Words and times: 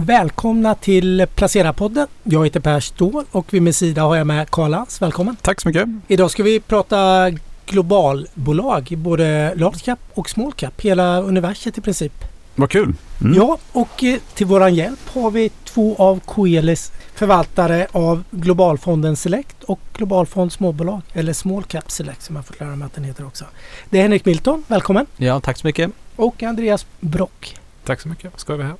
Välkomna 0.00 0.74
till 0.74 1.26
Placera-podden. 1.34 2.06
Jag 2.22 2.44
heter 2.44 2.60
Per 2.60 2.80
Ståhl 2.80 3.24
och 3.30 3.54
vid 3.54 3.62
min 3.62 3.74
sida 3.74 4.02
har 4.02 4.16
jag 4.16 4.26
med 4.26 4.50
Karl 4.50 4.70
Lantz. 4.70 5.02
Välkommen! 5.02 5.36
Tack 5.36 5.60
så 5.60 5.68
mycket! 5.68 5.88
Idag 6.08 6.30
ska 6.30 6.42
vi 6.42 6.60
prata 6.60 7.30
globalbolag, 7.66 8.94
både 8.98 9.54
large 9.54 9.78
cap 9.78 9.98
och 10.14 10.30
small 10.30 10.52
cap. 10.52 10.80
Hela 10.80 11.20
universet 11.22 11.78
i 11.78 11.80
princip. 11.80 12.12
Vad 12.54 12.70
kul! 12.70 12.94
Mm. 13.20 13.34
Ja, 13.34 13.58
och 13.72 14.04
eh, 14.04 14.18
till 14.34 14.46
våran 14.46 14.74
hjälp 14.74 15.08
har 15.08 15.30
vi 15.30 15.50
två 15.64 15.96
av 15.96 16.20
Coelis 16.20 16.92
förvaltare 17.14 17.86
av 17.92 18.24
Globalfonden 18.30 19.16
Select 19.16 19.64
och 19.64 19.80
Globalfond 19.92 20.52
Småbolag, 20.52 21.02
eller 21.12 21.32
Small 21.32 21.62
Cap 21.62 21.90
Select 21.90 22.22
som 22.22 22.36
jag 22.36 22.46
fått 22.46 22.60
lära 22.60 22.76
mig 22.76 22.86
att 22.86 22.94
den 22.94 23.04
heter 23.04 23.26
också. 23.26 23.44
Det 23.90 23.98
är 23.98 24.02
Henrik 24.02 24.24
Milton, 24.24 24.64
välkommen! 24.66 25.06
Ja, 25.16 25.40
tack 25.40 25.58
så 25.58 25.66
mycket! 25.66 25.90
Och 26.16 26.42
Andreas 26.42 26.86
Brock. 27.00 27.56
Tack 27.84 28.00
så 28.00 28.08
mycket, 28.08 28.40
ska 28.40 28.56
vi 28.56 28.64
här. 28.64 28.74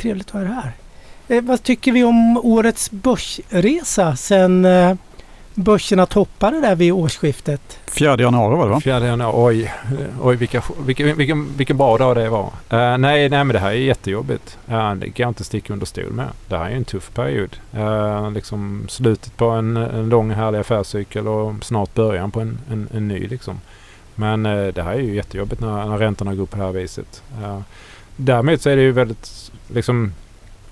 Trevligt 0.00 0.26
att 0.26 0.32
ha 0.32 0.40
er 0.40 0.44
här. 0.44 0.72
Eh, 1.28 1.42
vad 1.42 1.62
tycker 1.62 1.92
vi 1.92 2.04
om 2.04 2.36
årets 2.36 2.90
börsresa 2.90 4.16
sen 4.16 4.64
eh, 4.64 4.94
börserna 5.54 6.06
toppade 6.06 6.60
där 6.60 6.74
vid 6.74 6.92
årsskiftet? 6.92 7.78
4 7.86 8.16
januari 8.16 8.56
var 8.56 8.64
det 8.64 8.70
va? 8.70 8.80
4 8.80 9.06
januari, 9.06 9.34
oj, 9.36 9.72
oj 10.22 10.36
vilka, 10.36 10.62
vilken, 10.86 11.16
vilken, 11.16 11.56
vilken 11.56 11.76
bra 11.76 11.98
dag 11.98 12.16
det 12.16 12.28
var. 12.28 12.44
Uh, 12.44 12.98
nej, 12.98 13.28
nej 13.28 13.28
men 13.28 13.48
det 13.48 13.58
här 13.58 13.70
är 13.70 13.74
jättejobbigt. 13.74 14.58
Uh, 14.70 14.94
det 14.94 15.10
kan 15.10 15.24
jag 15.24 15.30
inte 15.30 15.44
sticka 15.44 15.72
under 15.72 15.86
stol 15.86 16.12
med. 16.12 16.28
Det 16.48 16.56
här 16.56 16.70
är 16.70 16.76
en 16.76 16.84
tuff 16.84 17.10
period. 17.14 17.56
Uh, 17.76 18.32
liksom 18.32 18.86
slutet 18.88 19.36
på 19.36 19.46
en, 19.46 19.76
en 19.76 20.08
lång 20.08 20.30
härlig 20.30 20.58
affärscykel 20.58 21.28
och 21.28 21.64
snart 21.64 21.94
början 21.94 22.30
på 22.30 22.40
en, 22.40 22.58
en, 22.70 22.88
en 22.94 23.08
ny 23.08 23.28
liksom. 23.28 23.60
Men 24.14 24.46
uh, 24.46 24.72
det 24.74 24.82
här 24.82 24.92
är 24.92 25.00
ju 25.00 25.14
jättejobbigt 25.14 25.60
när, 25.60 25.86
när 25.86 25.98
räntorna 25.98 26.34
går 26.34 26.46
på 26.46 26.56
det 26.56 26.62
här 26.62 26.72
viset. 26.72 27.22
Därmed 28.24 28.60
så 28.60 28.70
är 28.70 28.76
det 28.76 28.82
ju 28.82 28.92
väldigt 28.92 29.52
liksom 29.68 30.12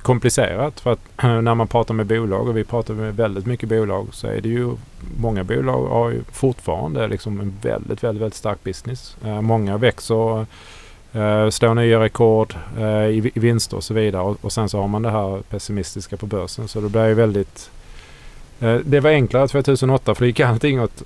komplicerat. 0.02 0.80
För 0.80 0.92
att 0.92 1.00
eh, 1.22 1.40
när 1.40 1.54
man 1.54 1.68
pratar 1.68 1.94
med 1.94 2.06
bolag 2.06 2.48
och 2.48 2.56
vi 2.56 2.64
pratar 2.64 2.94
med 2.94 3.16
väldigt 3.16 3.46
mycket 3.46 3.68
bolag 3.68 4.08
så 4.12 4.26
är 4.26 4.40
det 4.40 4.48
ju 4.48 4.70
många 5.16 5.44
bolag 5.44 5.86
har 5.86 6.10
ju 6.10 6.22
fortfarande 6.32 7.08
liksom 7.08 7.40
en 7.40 7.54
väldigt, 7.62 8.04
väldigt, 8.04 8.22
väldigt 8.22 8.34
stark 8.34 8.64
business. 8.64 9.16
Eh, 9.24 9.40
många 9.40 9.76
växer, 9.76 10.46
eh, 11.12 11.50
slår 11.50 11.74
nya 11.74 12.00
rekord 12.00 12.54
eh, 12.78 13.06
i, 13.06 13.30
i 13.34 13.40
vinster 13.40 13.76
och 13.76 13.84
så 13.84 13.94
vidare. 13.94 14.22
Och, 14.22 14.36
och, 14.40 14.52
sen 14.52 14.68
så 14.68 14.80
har 14.80 14.88
man 14.88 15.02
det 15.02 15.10
här 15.10 15.42
pessimistiska 15.50 16.16
på 16.16 16.26
börsen. 16.26 16.68
Så 16.68 16.80
det 16.80 16.88
blir 16.88 17.06
ju 17.06 17.14
väldigt 17.14 17.70
Eh, 18.60 18.74
det 18.74 19.00
var 19.00 19.10
enklare 19.10 19.48
2008 19.48 20.14
för 20.14 20.24
det 20.24 20.26
gick 20.26 20.40
allting 20.40 20.80
åt 20.80 21.02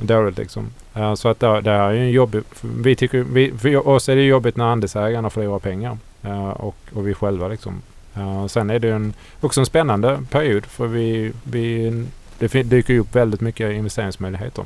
dåligt 0.00 0.38
liksom. 0.38 0.70
Eh, 0.94 1.14
så 1.14 1.28
att 1.28 1.40
det, 1.40 1.60
det 1.60 1.70
är 1.70 1.92
ju 1.92 1.98
en 1.98 2.10
jobbig... 2.10 2.42
Vi 2.60 2.96
tycker, 2.96 3.18
vi, 3.18 3.52
för 3.58 3.88
oss 3.88 4.08
är 4.08 4.16
det 4.16 4.22
jobbigt 4.22 4.56
när 4.56 4.64
andelsägarna 4.64 5.30
förlorar 5.30 5.58
pengar. 5.58 5.98
Uh, 6.24 6.48
och, 6.48 6.76
och 6.94 7.08
vi 7.08 7.14
själva 7.14 7.48
liksom. 7.48 7.82
Uh, 8.16 8.46
sen 8.46 8.70
är 8.70 8.78
det 8.78 8.90
en, 8.90 9.14
också 9.40 9.60
en 9.60 9.66
spännande 9.66 10.22
period 10.30 10.66
för 10.66 10.86
vi, 10.86 11.32
vi, 11.42 11.92
det 12.38 12.62
dyker 12.62 12.98
upp 12.98 13.14
väldigt 13.14 13.40
mycket 13.40 13.72
investeringsmöjligheter. 13.72 14.64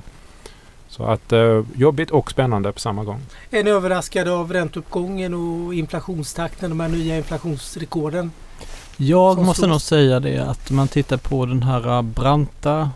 Så 0.90 1.04
att 1.04 1.32
uh, 1.32 1.64
jobbigt 1.76 2.10
och 2.10 2.30
spännande 2.30 2.72
på 2.72 2.80
samma 2.80 3.04
gång. 3.04 3.20
Är 3.50 3.64
ni 3.64 3.70
överraskade 3.70 4.32
av 4.32 4.52
ränteuppgången 4.52 5.34
och 5.34 5.74
inflationstakten, 5.74 6.70
de 6.70 6.80
här 6.80 6.88
nya 6.88 7.16
inflationsrekorden? 7.16 8.30
Jag 8.96 9.44
måste 9.44 9.66
nog 9.66 9.80
säga 9.80 10.20
det 10.20 10.38
att 10.38 10.70
man 10.70 10.88
tittar 10.88 11.16
på 11.16 11.46
den 11.46 11.62
här 11.62 12.02
branta 12.02 12.90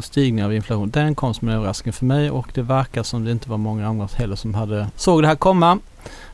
stigningen 0.00 0.44
av 0.46 0.54
inflation. 0.54 0.90
Den 0.90 1.14
kom 1.14 1.34
som 1.34 1.48
en 1.48 1.54
överraskning 1.54 1.92
för 1.92 2.04
mig 2.04 2.30
och 2.30 2.48
det 2.54 2.62
verkar 2.62 3.02
som 3.02 3.24
det 3.24 3.30
inte 3.30 3.50
var 3.50 3.56
många 3.58 3.88
andra 3.88 4.08
heller 4.14 4.36
som 4.36 4.54
hade 4.54 4.88
såg 4.96 5.22
det 5.22 5.28
här 5.28 5.34
komma. 5.34 5.78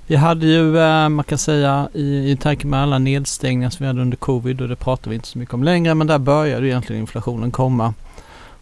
Vi 0.07 0.17
hade 0.17 0.47
ju, 0.47 0.79
eh, 0.79 1.09
man 1.09 1.25
kan 1.25 1.39
säga, 1.39 1.89
i, 1.95 2.31
i 2.31 2.37
tanke 2.37 2.67
med 2.67 2.83
alla 2.83 2.99
nedstängningar 2.99 3.71
som 3.71 3.85
vi 3.85 3.87
hade 3.87 4.01
under 4.01 4.17
covid 4.17 4.61
och 4.61 4.69
det 4.69 4.77
pratar 4.77 5.11
vi 5.11 5.15
inte 5.15 5.29
så 5.29 5.39
mycket 5.39 5.55
om 5.55 5.65
längre, 5.65 5.95
men 5.95 6.07
där 6.07 6.19
började 6.19 6.67
egentligen 6.67 7.01
inflationen 7.01 7.51
komma. 7.51 7.95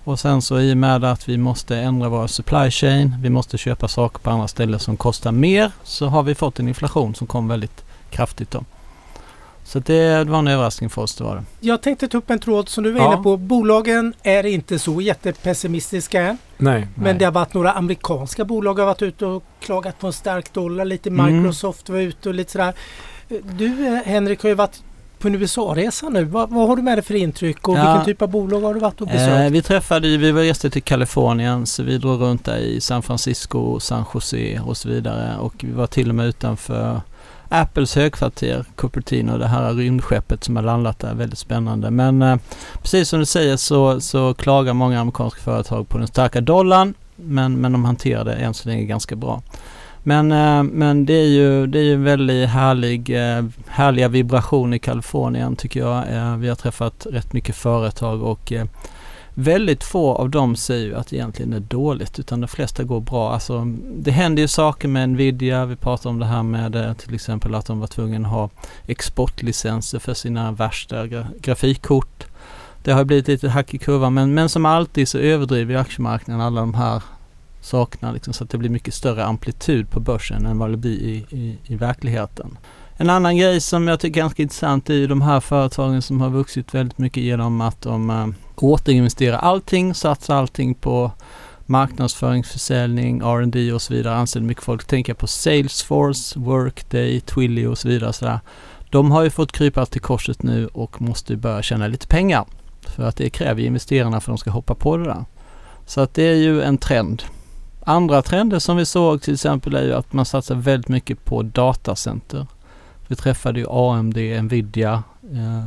Och 0.05 0.20
sen 0.20 0.43
så 0.43 0.61
i 0.61 0.73
och 0.73 0.77
med 0.77 1.05
att 1.05 1.29
vi 1.29 1.39
måste 1.39 1.77
ändra 1.77 2.09
vår 2.09 2.27
supply 2.27 2.71
chain, 2.71 3.16
vi 3.22 3.31
måste 3.31 3.59
köpa 3.59 3.88
saker 3.88 4.19
på 4.19 4.31
andra 4.31 4.49
ställen 4.49 4.81
som 4.81 4.97
kostar 4.97 5.33
mer, 5.33 5.72
så 5.83 6.06
har 6.06 6.22
vi 6.22 6.34
fått 6.34 6.59
en 6.59 6.69
inflation 6.69 7.15
som 7.15 7.27
kom 7.27 7.49
väldigt 7.49 7.84
kraftigt 8.11 8.50
då. 8.50 8.65
Så 9.65 9.78
det 9.78 10.28
var 10.28 10.38
en 10.38 10.49
överraskning 10.49 10.91
för 10.91 11.03
oss, 11.03 11.15
det 11.15 11.25
var 11.25 11.37
det. 11.37 11.44
Jag 11.61 11.83
tänkte 11.83 12.09
ta 12.09 12.19
upp 12.19 12.31
en 12.31 12.38
tråd 12.38 12.69
som 12.69 12.84
du 12.84 12.91
var 12.91 13.00
ja. 13.00 13.12
inne 13.12 13.22
på. 13.22 13.37
Bolagen 13.37 14.15
är 14.22 14.47
inte 14.47 14.78
så 14.78 15.00
jättepessimistiska 15.00 16.22
än. 16.22 16.38
Nej, 16.56 16.88
men 16.94 17.05
nej. 17.05 17.15
det 17.15 17.25
har 17.25 17.32
varit 17.32 17.55
några 17.55 17.72
amerikanska 17.72 18.44
bolag 18.44 18.78
har 18.78 18.87
varit 18.87 19.03
ute 19.03 19.27
och 19.27 19.44
klagat 19.61 19.99
på 19.99 20.06
en 20.06 20.12
stark 20.12 20.53
dollar. 20.53 20.84
Lite 20.84 21.09
mm. 21.09 21.27
Microsoft 21.27 21.88
mm. 21.88 22.00
var 22.00 22.09
ute 22.09 22.28
och 22.28 22.34
lite 22.34 22.53
sådär. 22.53 22.75
Du 23.43 23.87
eh, 23.87 24.03
Henrik 24.05 24.43
har 24.43 24.49
ju 24.49 24.55
varit 24.55 24.82
på 25.20 25.28
en 25.28 25.34
USA-resa 25.34 26.08
nu. 26.08 26.25
Vad, 26.25 26.50
vad, 26.50 26.69
har 26.69 26.76
du 26.76 26.82
med 26.82 26.98
dig 26.98 27.04
för 27.04 27.14
intryck 27.14 27.69
och 27.69 27.78
ja. 27.78 27.92
vilken 27.92 28.04
typ 28.04 28.22
av 28.22 28.28
bolag 28.28 28.60
har 28.60 28.75
du 28.75 28.81
varit 28.81 29.00
och 29.00 29.06
besökt? 29.06 29.47
Eh, 29.47 29.50
vi 29.50 29.62
träffade, 29.62 30.16
vi 30.16 30.31
var 30.31 30.42
reste 30.42 30.70
till 30.70 30.82
Kalifornien 30.82 31.66
så 31.66 31.82
vi 31.82 31.98
drog 31.98 32.20
runt 32.20 32.44
där 32.44 32.56
i 32.56 32.81
San 32.81 33.03
Francisco, 33.03 33.81
San 33.81 34.04
Jose 34.14 34.60
och 34.60 34.76
så 34.76 34.88
vidare 34.88 35.36
och 35.38 35.54
vi 35.58 35.72
var 35.72 35.86
till 35.86 36.08
och 36.08 36.14
med 36.14 36.26
utanför 36.26 37.00
Apples 37.48 37.94
högkvarter, 37.94 38.64
Cupertino, 38.76 39.38
det 39.38 39.47
här 39.47 39.75
rymdskeppet 39.75 40.44
som 40.44 40.56
har 40.56 40.62
landat 40.62 40.98
där, 40.98 41.14
väldigt 41.14 41.38
spännande. 41.38 41.91
Men 41.91 42.22
eh, 42.22 42.37
precis 42.82 43.08
som 43.08 43.19
du 43.19 43.26
säger 43.26 43.56
så, 43.56 44.00
så 44.00 44.34
klagar 44.34 44.75
många 44.75 45.00
amerikanska 45.00 45.41
företag 45.41 45.88
på 45.88 45.98
den 45.98 46.06
starka 46.06 46.41
dollarn, 46.41 46.94
men, 47.16 47.60
men 47.60 47.72
de 47.72 47.84
hanterar 47.84 48.25
det 48.25 48.34
än 48.34 48.54
så 48.54 48.69
länge 48.69 48.84
ganska 48.84 49.16
bra. 49.16 49.42
Men, 50.03 50.33
eh, 50.33 50.62
men 50.62 51.06
det 51.06 51.15
är 51.15 51.28
ju, 51.28 51.66
det 51.66 51.78
är 51.78 51.83
ju 51.83 51.97
väldigt 51.97 52.49
härlig, 52.49 53.11
eh, 53.11 53.44
härliga 53.66 54.09
vibrationer 54.09 54.77
i 54.77 54.81
Kalifornien 54.81 55.56
tycker 55.56 55.81
jag. 55.81 56.12
Eh, 56.16 56.37
vi 56.37 56.49
har 56.49 56.56
träffat 56.56 57.06
rätt 57.11 57.33
mycket 57.33 57.56
företag 57.56 58.22
och 58.22 58.53
väldigt 59.34 59.84
få 59.84 60.15
av 60.15 60.31
dem 60.31 60.56
säger 60.56 60.87
ju 60.87 60.94
att 60.94 61.06
det 61.06 61.16
egentligen 61.16 61.53
är 61.53 61.61
dåligt 61.61 62.19
utan 62.19 62.41
de 62.41 62.49
flesta 62.49 62.83
går 62.83 63.00
bra. 63.00 63.33
Alltså, 63.33 63.65
det 63.94 64.11
händer 64.11 64.43
ju 64.43 64.49
saker 64.49 64.88
med 64.88 65.09
Nvidia. 65.09 65.66
Vi 65.66 65.77
pratar 65.77 66.11
om 66.11 66.19
det 66.19 66.27
här 66.27 66.43
med 66.43 66.99
till 66.99 67.15
exempel 67.15 67.55
att 67.55 67.67
de 67.67 67.81
var 67.81 67.87
tvungna 67.87 68.28
att 68.28 68.34
ha 68.34 68.50
exportlicenser 68.87 69.99
för 69.99 70.15
sina 70.15 70.53
värsta 70.53 71.06
gra 71.06 71.27
grafikkort. 71.41 72.27
Det 72.82 72.93
har 72.93 73.05
blivit 73.05 73.28
lite 73.28 73.49
hack 73.49 73.75
i 73.75 73.78
kurvan 73.78 74.15
men, 74.15 74.34
men 74.34 74.49
som 74.49 74.67
alltid 74.67 75.09
så 75.09 75.19
överdriver 75.19 75.77
aktiemarknaden 75.77 76.47
alla 76.47 76.61
de 76.61 76.75
här 76.75 77.03
saknar 77.60 78.12
liksom, 78.12 78.32
så 78.32 78.44
att 78.44 78.50
det 78.50 78.59
blir 78.59 78.71
mycket 78.71 78.94
större 78.94 79.25
amplitud 79.25 79.91
på 79.91 80.00
börsen 80.00 80.47
än 80.47 80.59
vad 80.59 80.71
det 80.71 80.76
blir 80.76 81.00
i, 81.00 81.25
i, 81.31 81.59
i 81.65 81.76
verkligheten. 81.76 82.59
En 82.97 83.10
annan 83.10 83.37
grej 83.37 83.60
som 83.60 83.88
jag 83.88 84.00
tycker 84.00 84.21
är 84.21 84.22
ganska 84.22 84.43
intressant 84.43 84.91
är 84.91 84.94
ju 84.94 85.06
de 85.06 85.22
här 85.22 85.41
företagen 85.41 86.03
som 86.03 86.20
har 86.20 86.31
vuxit 86.31 86.75
väldigt 86.75 86.99
mycket 86.99 87.22
genom 87.22 87.60
att 87.60 87.82
de 87.82 88.10
äh, 88.10 88.26
återinvesterar 88.56 89.38
allting, 89.38 89.94
satsar 89.94 90.37
allting 90.37 90.75
på 90.75 91.10
marknadsföring, 91.66 92.44
försäljning, 92.44 93.20
R&D 93.20 93.72
och 93.72 93.82
så 93.82 93.94
vidare. 93.94 94.16
Anställer 94.16 94.47
mycket 94.47 94.65
folk. 94.65 94.84
Tänker 94.84 95.15
på 95.15 95.26
Salesforce, 95.26 96.38
Workday, 96.41 97.20
Twilio 97.20 97.66
och 97.66 97.78
så 97.78 97.88
vidare. 97.88 98.12
Så 98.12 98.25
där. 98.25 98.41
De 98.91 99.10
har 99.10 99.22
ju 99.22 99.31
fått 99.31 99.53
krypa 99.53 99.87
till 99.87 100.00
korset 100.00 100.43
nu 100.43 100.66
och 100.66 101.03
måste 101.03 101.37
börja 101.37 101.62
tjäna 101.62 101.87
lite 101.87 102.06
pengar. 102.06 102.44
För 102.81 103.03
att 103.03 103.16
det 103.16 103.31
kräver 103.31 103.62
investerarna 103.62 104.20
för 104.20 104.32
att 104.32 104.37
de 104.37 104.38
ska 104.38 104.50
hoppa 104.50 104.75
på 104.75 104.97
det 104.97 105.04
där. 105.04 105.25
Så 105.87 106.00
att 106.00 106.15
det 106.15 106.22
är 106.22 106.37
ju 106.37 106.62
en 106.62 106.78
trend. 106.78 107.22
Andra 107.85 108.23
trender 108.23 108.59
som 108.59 108.77
vi 108.77 108.87
såg 108.87 109.23
till 109.23 109.35
exempel 109.35 109.75
är 109.75 109.83
ju 109.83 109.95
att 109.95 110.13
man 110.13 110.25
satsar 110.25 110.55
väldigt 110.55 110.89
mycket 110.89 111.25
på 111.25 111.43
datacenter. 111.43 112.47
Vi 113.07 113.17
träffade 113.17 113.61
ju 113.61 113.67
AMD, 113.71 114.17
Nvidia, 114.43 115.03
eh, 115.33 115.67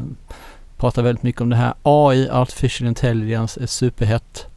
pratar 0.78 1.02
väldigt 1.02 1.24
mycket 1.24 1.42
om 1.42 1.50
det 1.50 1.56
här. 1.56 1.74
AI, 1.84 2.30
Artificial 2.30 2.88
Intelligence, 2.88 3.64
är 3.64 3.66
superhett. 3.66 4.48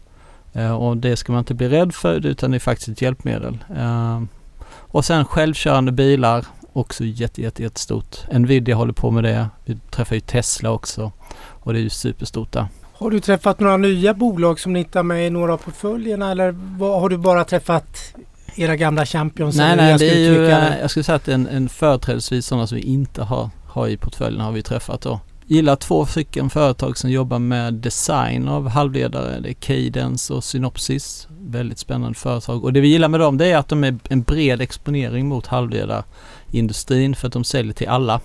Eh, 0.52 0.72
och 0.72 0.96
det 0.96 1.16
ska 1.16 1.32
man 1.32 1.38
inte 1.38 1.54
bli 1.54 1.68
rädd 1.68 1.94
för 1.94 2.26
utan 2.26 2.50
det 2.50 2.56
är 2.56 2.58
faktiskt 2.58 2.88
ett 2.88 3.02
hjälpmedel. 3.02 3.58
Eh, 3.76 4.22
och 4.68 5.04
sen 5.04 5.24
självkörande 5.24 5.92
bilar, 5.92 6.46
också 6.72 7.04
jätte, 7.04 7.42
jätte, 7.42 7.62
jättestort. 7.62 8.16
Nvidia 8.32 8.76
håller 8.76 8.92
på 8.92 9.10
med 9.10 9.24
det. 9.24 9.48
Vi 9.64 9.76
träffar 9.90 10.14
ju 10.14 10.20
Tesla 10.20 10.70
också 10.70 11.12
och 11.38 11.72
det 11.72 11.78
är 11.78 11.82
ju 11.82 11.90
superstort 11.90 12.52
där. 12.52 12.66
Har 12.98 13.10
du 13.10 13.20
träffat 13.20 13.60
några 13.60 13.76
nya 13.76 14.14
bolag 14.14 14.60
som 14.60 14.72
ni 14.72 14.78
inte 14.78 14.98
har 14.98 15.02
med 15.04 15.26
i 15.26 15.30
några 15.30 15.52
av 15.52 15.56
portföljerna 15.58 16.30
eller 16.30 16.54
har 17.00 17.08
du 17.08 17.18
bara 17.18 17.44
träffat 17.44 18.14
era 18.54 18.76
gamla 18.76 19.06
champions? 19.06 19.56
Nej, 19.56 19.76
nej, 19.76 19.98
det 19.98 20.10
är 20.10 20.18
ju, 20.18 20.44
jag 20.80 20.90
skulle 20.90 21.04
säga 21.04 21.16
att 21.16 21.28
en, 21.28 21.46
en 21.46 21.68
företrädesvis 21.68 22.46
sådana 22.46 22.66
som 22.66 22.76
vi 22.76 22.82
inte 22.82 23.22
har, 23.22 23.50
har 23.66 23.88
i 23.88 23.96
portföljen 23.96 24.40
har 24.40 24.52
vi 24.52 24.62
träffat 24.62 25.00
då. 25.00 25.20
Gillar 25.46 25.76
två 25.76 26.06
stycken 26.06 26.50
företag 26.50 26.98
som 26.98 27.10
jobbar 27.10 27.38
med 27.38 27.74
design 27.74 28.48
av 28.48 28.68
halvledare. 28.68 29.40
Det 29.40 29.48
är 29.48 29.54
Cadence 29.54 30.32
och 30.34 30.44
Synopsys. 30.44 31.28
Väldigt 31.40 31.78
spännande 31.78 32.18
företag. 32.18 32.64
Och 32.64 32.72
det 32.72 32.80
vi 32.80 32.88
gillar 32.88 33.08
med 33.08 33.20
dem 33.20 33.38
det 33.38 33.46
är 33.46 33.56
att 33.56 33.68
de 33.68 33.84
är 33.84 33.98
en 34.08 34.22
bred 34.22 34.60
exponering 34.60 35.28
mot 35.28 35.46
halvledarindustrin 35.46 37.14
för 37.14 37.26
att 37.26 37.32
de 37.32 37.44
säljer 37.44 37.72
till 37.72 37.88
alla. 37.88 38.20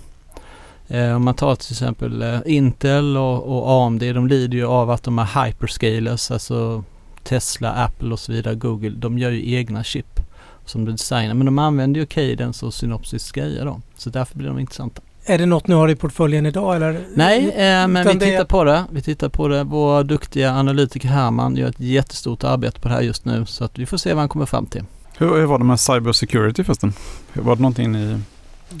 Eh, 0.92 1.16
om 1.16 1.24
man 1.24 1.34
tar 1.34 1.54
till 1.54 1.72
exempel 1.72 2.22
eh, 2.22 2.40
Intel 2.46 3.16
och, 3.16 3.42
och 3.42 3.86
AMD, 3.86 4.00
de 4.00 4.28
lider 4.28 4.58
ju 4.58 4.66
av 4.66 4.90
att 4.90 5.02
de 5.02 5.18
är 5.18 5.44
hyperscalers, 5.44 6.30
alltså 6.30 6.84
Tesla, 7.22 7.72
Apple 7.72 8.12
och 8.12 8.18
så 8.18 8.32
vidare, 8.32 8.54
Google, 8.54 8.90
de 8.90 9.18
gör 9.18 9.30
ju 9.30 9.54
egna 9.54 9.84
chip 9.84 10.20
som 10.66 10.84
de 10.84 10.92
designar. 10.92 11.34
Men 11.34 11.46
de 11.46 11.58
använder 11.58 12.00
ju 12.00 12.06
Cadence 12.06 12.66
och 12.66 12.74
Synopsys 12.74 13.32
grejer 13.32 13.64
då. 13.64 13.80
Så 13.96 14.10
därför 14.10 14.38
blir 14.38 14.48
de 14.48 14.58
intressanta. 14.58 15.02
är 15.24 15.38
det 15.38 15.46
något 15.46 15.66
ni 15.66 15.74
har 15.74 15.88
i 15.88 15.96
portföljen 15.96 16.46
idag 16.46 16.76
eller? 16.76 17.00
Nej, 17.14 17.48
eh, 17.48 17.88
men 17.88 18.08
vi 18.08 18.18
tittar 18.18 18.44
på 18.44 18.64
det. 18.64 18.84
Vi 18.90 19.02
tittar 19.02 19.28
på 19.28 19.48
det. 19.48 19.64
Vår 19.64 20.04
duktiga 20.04 20.52
analytiker 20.52 21.08
Herman 21.08 21.56
gör 21.56 21.68
ett 21.68 21.80
jättestort 21.80 22.44
arbete 22.44 22.80
på 22.80 22.88
det 22.88 22.94
här 22.94 23.02
just 23.02 23.24
nu 23.24 23.46
så 23.46 23.64
att 23.64 23.78
vi 23.78 23.86
får 23.86 23.96
se 23.96 24.12
vad 24.12 24.18
han 24.18 24.28
kommer 24.28 24.46
fram 24.46 24.66
till. 24.66 24.82
Hur, 25.18 25.36
hur 25.36 25.46
var 25.46 25.58
det 25.58 25.64
med 25.64 25.80
cyber 25.80 26.12
security 26.12 26.64
förresten? 26.64 26.92
Var 27.32 27.56
det 27.56 27.62
någonting 27.62 27.92
ni... 27.92 28.18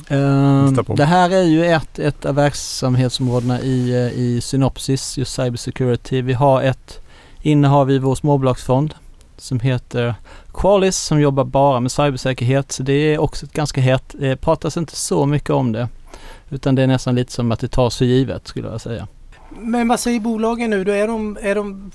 Ehm, 0.08 0.78
det 0.96 1.04
här 1.04 1.30
är 1.30 1.42
ju 1.42 1.64
ett, 1.64 1.98
ett 1.98 2.24
av 2.24 2.34
verksamhetsområdena 2.34 3.60
i, 3.60 3.90
eh, 3.90 4.20
i 4.20 4.40
Synopsys, 4.40 5.18
just 5.18 5.34
cybersecurity. 5.34 6.22
Vi 6.22 6.32
har 6.32 6.62
ett 6.62 7.00
innehav 7.42 7.90
i 7.90 7.98
vår 7.98 8.14
småbolagsfond 8.14 8.94
som 9.36 9.60
heter 9.60 10.14
Qualis 10.54 10.96
som 10.96 11.20
jobbar 11.20 11.44
bara 11.44 11.80
med 11.80 11.92
cybersäkerhet. 11.92 12.72
Så 12.72 12.82
det 12.82 12.92
är 12.92 13.18
också 13.18 13.46
ett 13.46 13.52
ganska 13.52 13.80
hett. 13.80 14.14
Det 14.18 14.36
pratas 14.36 14.76
inte 14.76 14.96
så 14.96 15.26
mycket 15.26 15.50
om 15.50 15.72
det. 15.72 15.88
Utan 16.50 16.74
det 16.74 16.82
är 16.82 16.86
nästan 16.86 17.14
lite 17.14 17.32
som 17.32 17.52
att 17.52 17.60
det 17.60 17.68
tas 17.68 17.96
för 17.96 18.04
givet 18.04 18.48
skulle 18.48 18.68
jag 18.68 18.80
säga. 18.80 19.08
Men 19.60 19.88
vad 19.88 20.00
säger 20.00 20.20
bolagen 20.20 20.70
nu 20.70 20.84
då? 20.84 20.92
Är 20.92 21.06
de, 21.08 21.38
är 21.42 21.54
de, 21.54 21.90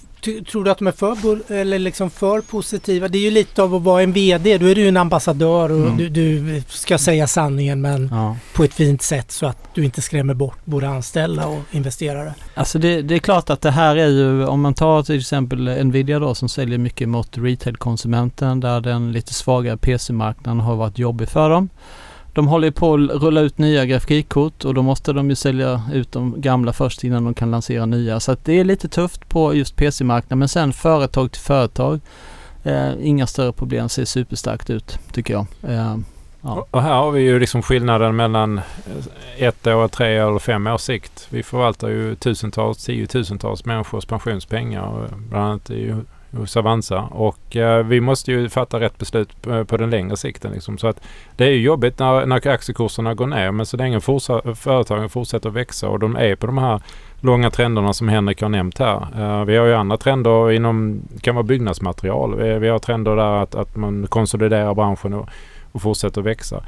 tror 0.52 0.64
du 0.64 0.72
att 0.72 0.78
de 0.78 0.88
är 0.88 0.92
för, 0.92 1.52
eller 1.52 1.80
liksom 1.80 2.10
för 2.10 2.42
positiva? 2.42 3.08
Det 3.08 3.18
är 3.18 3.22
ju 3.22 3.32
lite 3.32 3.64
av 3.64 3.76
att 3.76 3.82
vara 3.82 4.02
en 4.04 4.12
VD. 4.14 4.58
Då 4.58 4.66
är 4.66 4.76
du 4.76 4.82
ju 4.82 4.88
en 4.88 4.98
ambassadör 4.98 5.72
och 5.72 5.78
Mm. 5.78 5.98
du, 5.98 6.10
du 6.10 6.62
ska 6.68 6.98
säga 6.98 7.28
sanningen 7.28 7.82
men 7.82 8.08
Ja. 8.12 8.38
på 8.56 8.64
ett 8.64 8.74
fint 8.74 9.02
sätt 9.02 9.32
så 9.32 9.46
att 9.46 9.58
du 9.74 9.86
inte 9.86 10.02
skrämmer 10.02 10.34
bort 10.34 10.58
både 10.66 10.90
anställda 10.90 11.48
och 11.48 11.60
investerare. 11.72 12.34
Alltså 12.56 12.80
det, 12.80 13.02
det 13.02 13.16
är 13.16 13.20
klart 13.20 13.50
att 13.50 13.62
det 13.62 13.72
här 13.72 13.96
är 13.96 14.08
ju, 14.08 14.46
om 14.46 14.62
man 14.62 14.74
tar 14.74 15.04
till 15.04 15.20
exempel 15.20 15.86
Nvidia 15.86 16.20
då 16.20 16.36
som 16.36 16.50
säljer 16.50 16.78
mycket 16.78 17.10
mot 17.10 17.38
retail-konsumenten 17.38 18.60
där 18.60 18.82
den 18.82 19.12
lite 19.12 19.34
svagare 19.34 19.78
PC-marknaden 19.78 20.60
har 20.60 20.76
varit 20.76 21.00
jobbig 21.00 21.30
för 21.30 21.50
dem. 21.50 21.70
De 22.38 22.48
håller 22.48 22.72
på 22.72 22.94
att 22.94 23.22
rulla 23.22 23.42
ut 23.42 23.58
nya 23.58 23.86
grafikkort 23.86 24.66
och 24.66 24.74
då 24.74 24.82
måste 24.82 25.14
de 25.14 25.30
ju 25.30 25.36
sälja 25.36 25.82
ut 25.94 26.12
de 26.12 26.42
gamla 26.42 26.74
först 26.74 27.04
innan 27.04 27.24
de 27.24 27.34
kan 27.34 27.52
lansera 27.52 27.86
nya. 27.86 28.20
Så 28.20 28.32
att 28.32 28.46
det 28.46 28.60
är 28.60 28.64
lite 28.64 28.88
tufft 28.88 29.30
på 29.30 29.56
just 29.56 29.76
PC-marknaden 29.76 30.40
men 30.40 30.48
sen 30.48 30.74
företag 30.74 31.32
till 31.32 31.42
företag. 31.42 32.00
Eh, 32.64 32.92
inga 33.02 33.28
större 33.28 33.52
problem, 33.52 33.90
ser 33.90 34.06
superstarkt 34.06 34.70
ut 34.70 35.00
tycker 35.12 35.34
jag. 35.34 35.46
Eh, 35.64 35.98
ja. 36.42 36.68
Och 36.72 36.82
här 36.82 36.94
har 36.94 37.12
vi 37.12 37.22
ju 37.22 37.40
liksom 37.40 37.62
skillnaden 37.62 38.16
mellan 38.16 38.58
eh, 38.58 38.64
ett 39.38 39.68
år, 39.68 39.88
tre 39.88 40.22
år 40.22 40.30
eller 40.30 40.40
fem 40.40 40.68
års 40.68 40.82
sikt. 40.82 41.28
Vi 41.30 41.44
förvaltar 41.44 41.88
ju 41.88 42.16
tusentals, 42.16 42.86
tiotusentals 42.86 43.66
människors 43.66 44.06
pensionspengar. 44.06 45.04
Eh, 45.04 45.18
bland 45.30 45.46
annat 45.46 45.70
i, 45.70 45.96
hos 46.38 46.58
Avanza. 46.58 47.02
Och 47.02 47.56
eh, 47.56 47.86
vi 47.86 48.02
måste 48.02 48.32
ju 48.32 48.50
fatta 48.50 48.80
rätt 48.80 48.98
beslut 48.98 49.42
på, 49.42 49.66
på 49.66 49.78
den 49.78 49.90
längre 49.90 50.18
sikten. 50.18 50.52
Liksom. 50.52 50.78
Så 50.78 50.88
att 50.88 51.02
det 51.36 51.46
är 51.46 51.50
ju 51.50 51.62
jobbigt 51.62 52.00
när, 52.00 52.26
när 52.26 52.48
aktiekurserna 52.48 53.14
går 53.14 53.28
ner. 53.28 53.52
Men 53.52 53.66
så 53.66 53.78
länge 53.78 54.00
fortsa- 54.00 54.56
företagen 54.56 55.10
fortsätter 55.10 55.50
att 55.50 55.56
växa 55.56 55.90
och 55.90 56.00
de 56.00 56.16
är 56.16 56.36
på 56.36 56.46
de 56.48 56.58
här 56.58 56.82
långa 57.22 57.50
trenderna 57.52 57.94
som 57.94 58.10
Henrik 58.10 58.42
har 58.42 58.50
nämnt 58.50 58.80
här. 58.80 59.08
Eh, 59.18 59.46
vi 59.46 59.58
har 59.58 59.66
ju 59.66 59.74
andra 59.74 59.98
trender 59.98 60.52
inom, 60.52 61.02
det 61.14 61.22
kan 61.22 61.36
vara 61.36 61.44
byggnadsmaterial. 61.44 62.36
Vi, 62.36 62.60
vi 62.60 62.68
har 62.68 62.80
trender 62.80 63.16
där 63.16 63.44
att, 63.44 63.56
att 63.56 63.76
man 63.76 64.08
konsoliderar 64.08 64.74
branschen 64.74 65.14
och, 65.14 65.30
och 65.72 65.82
fortsätter 65.82 66.22
växa. 66.22 66.64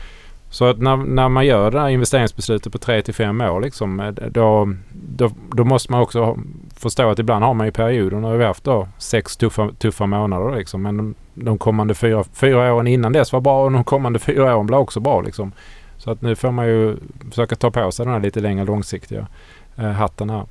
Så 0.49 0.65
att 0.65 0.79
när, 0.79 0.97
när 0.97 1.29
man 1.29 1.45
gör 1.45 1.71
det 1.71 1.79
här 1.79 1.89
investeringsbeslutet 1.89 2.71
på 2.71 2.77
3 2.77 3.01
till 3.01 3.13
5 3.13 3.41
år 3.41 3.61
liksom, 3.61 3.99
eh, 3.99 4.11
då, 4.11 4.73
då, 4.91 5.31
då 5.51 5.63
måste 5.63 5.91
man 5.91 6.01
också 6.01 6.37
förstå 6.75 7.09
att 7.09 7.19
ibland 7.19 7.43
har 7.43 7.53
man 7.53 7.67
ju 7.67 7.71
perioder. 7.71 8.17
Nu 8.17 8.27
har 8.27 8.37
vi 8.37 8.45
haft 8.45 8.63
då 8.63 8.87
sex 8.97 9.37
tuffa, 9.37 9.69
tuffa 9.77 10.05
månader 10.05 10.57
liksom. 10.57 10.81
Men 10.81 10.97
de, 10.97 11.15
de 11.33 11.57
kommande 11.57 11.93
fyra, 11.93 12.23
fyra 12.33 12.73
åren 12.73 12.87
innan 12.87 13.13
dess 13.13 13.33
var 13.33 13.41
bra 13.41 13.63
och 13.63 13.71
de 13.71 13.83
kommande 13.83 14.19
fyra 14.19 14.55
åren 14.55 14.67
blev 14.67 14.79
också 14.79 14.99
bra 14.99 15.21
liksom. 15.21 15.51
Så 15.97 16.11
att 16.11 16.21
nu 16.21 16.35
får 16.35 16.51
man 16.51 16.67
ju 16.67 16.97
försöka 17.29 17.55
ta 17.55 17.71
på 17.71 17.91
sig 17.91 18.05
den 18.05 18.13
här 18.13 18.21
lite 18.21 18.39
längre 18.39 18.65
långsiktiga 18.65 19.27
eh, 19.75 19.85
hatten 19.85 20.29
här. 20.29 20.45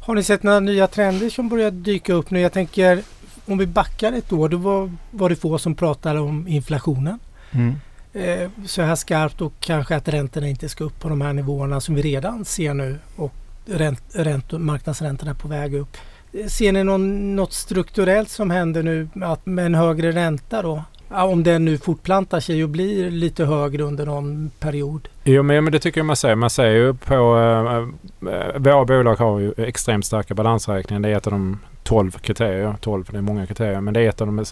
Har 0.00 0.14
ni 0.14 0.22
sett 0.22 0.42
några 0.42 0.60
nya 0.60 0.86
trender 0.86 1.30
som 1.30 1.48
börjar 1.48 1.70
dyka 1.70 2.12
upp 2.12 2.30
nu? 2.30 2.40
Jag 2.40 2.52
tänker 2.52 3.02
om 3.46 3.58
vi 3.58 3.66
backar 3.66 4.12
ett 4.12 4.32
år 4.32 4.48
då 4.48 4.56
var, 4.56 4.92
var 5.10 5.28
det 5.28 5.36
få 5.36 5.58
som 5.58 5.74
pratade 5.74 6.20
om 6.20 6.48
inflationen. 6.48 7.18
Mm 7.50 7.74
eh, 8.14 8.50
så 8.66 8.82
här 8.82 8.96
skarpt 8.96 9.40
och 9.40 9.52
kanske 9.60 9.96
att 9.96 10.08
räntorna 10.08 10.48
inte 10.48 10.68
ska 10.68 10.84
upp 10.84 11.00
på 11.00 11.08
de 11.08 11.20
här 11.20 11.32
nivåerna 11.32 11.80
som 11.80 11.94
vi 11.94 12.02
redan 12.02 12.44
ser 12.44 12.74
nu 12.74 12.98
och 13.16 13.34
ränt, 13.66 14.02
ränt, 14.12 14.52
marknadsräntorna 14.52 15.30
är 15.30 15.34
på 15.34 15.48
väg 15.48 15.74
upp. 15.74 15.96
Eh, 16.32 16.46
ser 16.46 16.72
ni 16.72 16.84
någon, 16.84 17.36
något 17.36 17.52
strukturellt 17.52 18.28
som 18.28 18.50
händer 18.50 18.82
nu 18.82 19.08
att 19.22 19.46
med 19.46 19.66
en 19.66 19.74
högre 19.74 20.12
ränta 20.12 20.62
då? 20.62 20.82
Om 21.08 21.42
den 21.42 21.64
nu 21.64 21.78
fortplantar 21.78 22.40
sig 22.40 22.64
och 22.64 22.70
blir 22.70 23.10
lite 23.10 23.44
högre 23.44 23.82
under 23.82 24.06
någon 24.06 24.50
period. 24.58 25.08
Jo 25.24 25.42
men, 25.42 25.64
men 25.64 25.72
det 25.72 25.78
tycker 25.78 26.00
jag 26.00 26.06
man 26.06 26.16
ser. 26.16 26.34
Man 26.34 26.50
ser 26.50 26.70
ju 26.70 26.94
på... 26.94 27.38
Äh, 27.38 28.32
äh, 28.34 28.58
våra 28.58 28.84
bolag 28.84 29.16
har 29.16 29.40
ju 29.40 29.52
extremt 29.56 30.06
starka 30.06 30.34
balansräkningar. 30.34 31.00
Det 31.00 31.08
är 31.08 31.16
ett 31.16 31.26
av 31.26 31.32
de 31.32 31.58
12 31.84 32.10
kriterier. 32.10 32.74
12, 32.80 33.04
det 33.10 33.18
är 33.18 33.22
många 33.22 33.46
kriterier. 33.46 33.80
Men 33.80 33.94
det 33.94 34.00
är 34.00 34.08
ett 34.08 34.20
av 34.20 34.26
de, 34.26 34.44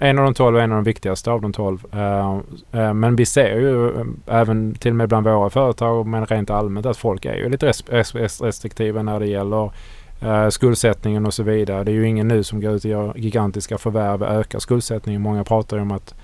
en 0.00 0.18
av 0.18 0.24
de 0.24 0.34
12 0.34 0.56
och 0.56 0.62
en 0.62 0.72
av 0.72 0.76
de 0.76 0.84
viktigaste 0.84 1.30
av 1.30 1.40
de 1.40 1.52
12. 1.52 1.86
Uh, 1.94 2.40
uh, 2.74 2.94
men 2.94 3.16
vi 3.16 3.26
ser 3.26 3.56
ju 3.56 3.90
uh, 3.90 4.06
även 4.26 4.74
till 4.74 4.90
och 4.90 4.96
med 4.96 5.08
bland 5.08 5.26
våra 5.26 5.50
företag 5.50 6.06
men 6.06 6.26
rent 6.26 6.50
allmänt 6.50 6.86
att 6.86 6.96
folk 6.96 7.24
är 7.24 7.34
ju 7.34 7.48
lite 7.48 7.66
res- 7.66 8.14
res- 8.14 8.40
restriktiva 8.40 9.02
när 9.02 9.20
det 9.20 9.26
gäller 9.26 9.72
uh, 10.22 10.48
skuldsättningen 10.48 11.26
och 11.26 11.34
så 11.34 11.42
vidare. 11.42 11.84
Det 11.84 11.90
är 11.90 11.94
ju 11.94 12.08
ingen 12.08 12.28
nu 12.28 12.42
som 12.42 12.60
går 12.60 12.72
ut 12.72 12.84
och 12.84 12.90
gör 12.90 13.12
gigantiska 13.16 13.78
förvärv 13.78 14.22
och 14.22 14.28
ökar 14.28 14.58
skuldsättningen. 14.58 15.22
Många 15.22 15.44
pratar 15.44 15.76
ju 15.76 15.82
om 15.82 15.92
att 15.92 16.14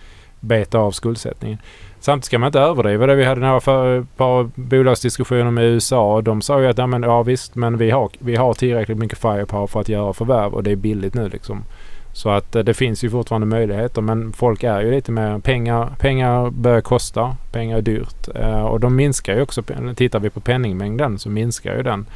beta 0.40 0.78
av 0.78 0.90
skuldsättningen. 0.90 1.58
Samtidigt 2.00 2.24
ska 2.24 2.38
man 2.38 2.46
inte 2.46 2.60
överdriva 2.60 3.06
det. 3.06 3.14
Vi 3.14 3.24
hade 3.24 3.40
några 3.40 3.60
för, 3.60 3.98
eh, 3.98 4.04
par 4.16 4.50
bolagsdiskussioner 4.54 5.50
med 5.50 5.64
USA. 5.64 6.20
De 6.20 6.42
sa 6.42 6.60
ju 6.60 6.66
att 6.66 6.78
ja, 6.78 6.86
men, 6.86 7.02
ja 7.02 7.22
visst 7.22 7.54
men 7.54 7.78
vi 7.78 7.90
har, 7.90 8.10
vi 8.18 8.36
har 8.36 8.54
tillräckligt 8.54 8.98
mycket 8.98 9.18
firepower 9.18 9.66
för 9.66 9.80
att 9.80 9.88
göra 9.88 10.12
förvärv 10.12 10.54
och 10.54 10.62
det 10.62 10.70
är 10.70 10.76
billigt 10.76 11.14
nu 11.14 11.28
liksom. 11.28 11.64
Så 12.12 12.30
att 12.30 12.56
eh, 12.56 12.62
det 12.62 12.74
finns 12.74 13.04
ju 13.04 13.10
fortfarande 13.10 13.46
möjligheter 13.46 14.02
men 14.02 14.32
folk 14.32 14.62
är 14.62 14.80
ju 14.80 14.90
lite 14.90 15.12
mer 15.12 15.38
pengar. 15.38 15.92
Pengar 15.98 16.50
börjar 16.50 16.80
kosta. 16.80 17.36
Pengar 17.52 17.78
är 17.78 17.82
dyrt. 17.82 18.28
Eh, 18.34 18.62
och 18.62 18.80
de 18.80 18.96
minskar 18.96 19.34
ju 19.34 19.42
också. 19.42 19.62
Tittar 19.96 20.20
vi 20.20 20.30
på 20.30 20.40
penningmängden 20.40 21.18
så 21.18 21.30
minskar 21.30 21.76
ju 21.76 21.82
den. 21.82 22.06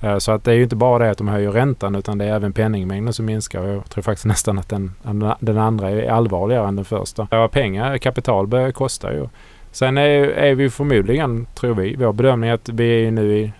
Eh, 0.00 0.18
så 0.18 0.32
att 0.32 0.44
det 0.44 0.50
är 0.50 0.54
ju 0.54 0.62
inte 0.62 0.76
bara 0.76 1.04
det 1.04 1.10
att 1.10 1.18
de 1.18 1.28
höjer 1.28 1.50
räntan 1.50 1.94
utan 1.94 2.18
det 2.18 2.24
är 2.24 2.34
även 2.34 2.52
penningmängden 2.52 3.12
som 3.12 3.26
minskar. 3.26 3.64
Jag 3.64 3.90
tror 3.90 4.02
faktiskt 4.02 4.26
nästan 4.26 4.58
att 4.58 4.68
den, 4.68 4.92
den 5.40 5.58
andra 5.58 5.90
är 5.90 6.10
allvarligare 6.10 6.68
än 6.68 6.76
den 6.76 6.84
första. 6.84 7.28
Ja, 7.30 7.48
pengar, 7.48 7.98
kapital 7.98 8.46
börjar 8.46 8.72
kosta 8.72 9.12
ju. 9.12 9.28
Sen 9.72 9.98
är, 9.98 10.28
är 10.28 10.54
vi 10.54 10.70
förmodligen, 10.70 11.46
tror 11.54 11.74
vi, 11.74 11.96
vår 11.96 12.12
bedömning 12.12 12.50
är 12.50 12.54
att 12.54 12.68
vi 12.68 13.06
är 13.06 13.10
nu 13.10 13.38
i, 13.38 13.52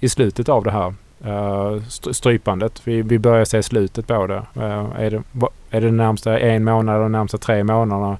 i 0.00 0.08
slutet 0.08 0.48
av 0.48 0.64
det 0.64 0.70
här 0.70 0.94
eh, 1.24 1.82
strypandet. 2.12 2.80
Vi, 2.84 3.02
vi 3.02 3.18
börjar 3.18 3.44
se 3.44 3.62
slutet 3.62 4.06
på 4.06 4.26
det. 4.26 4.42
Eh, 4.54 4.86
är 4.96 5.10
det. 5.10 5.22
Är 5.70 5.80
det 5.80 5.90
närmsta 5.90 6.38
en 6.38 6.64
månad 6.64 6.96
eller 6.96 7.08
närmsta 7.08 7.38
tre 7.38 7.64
månaderna? 7.64 8.18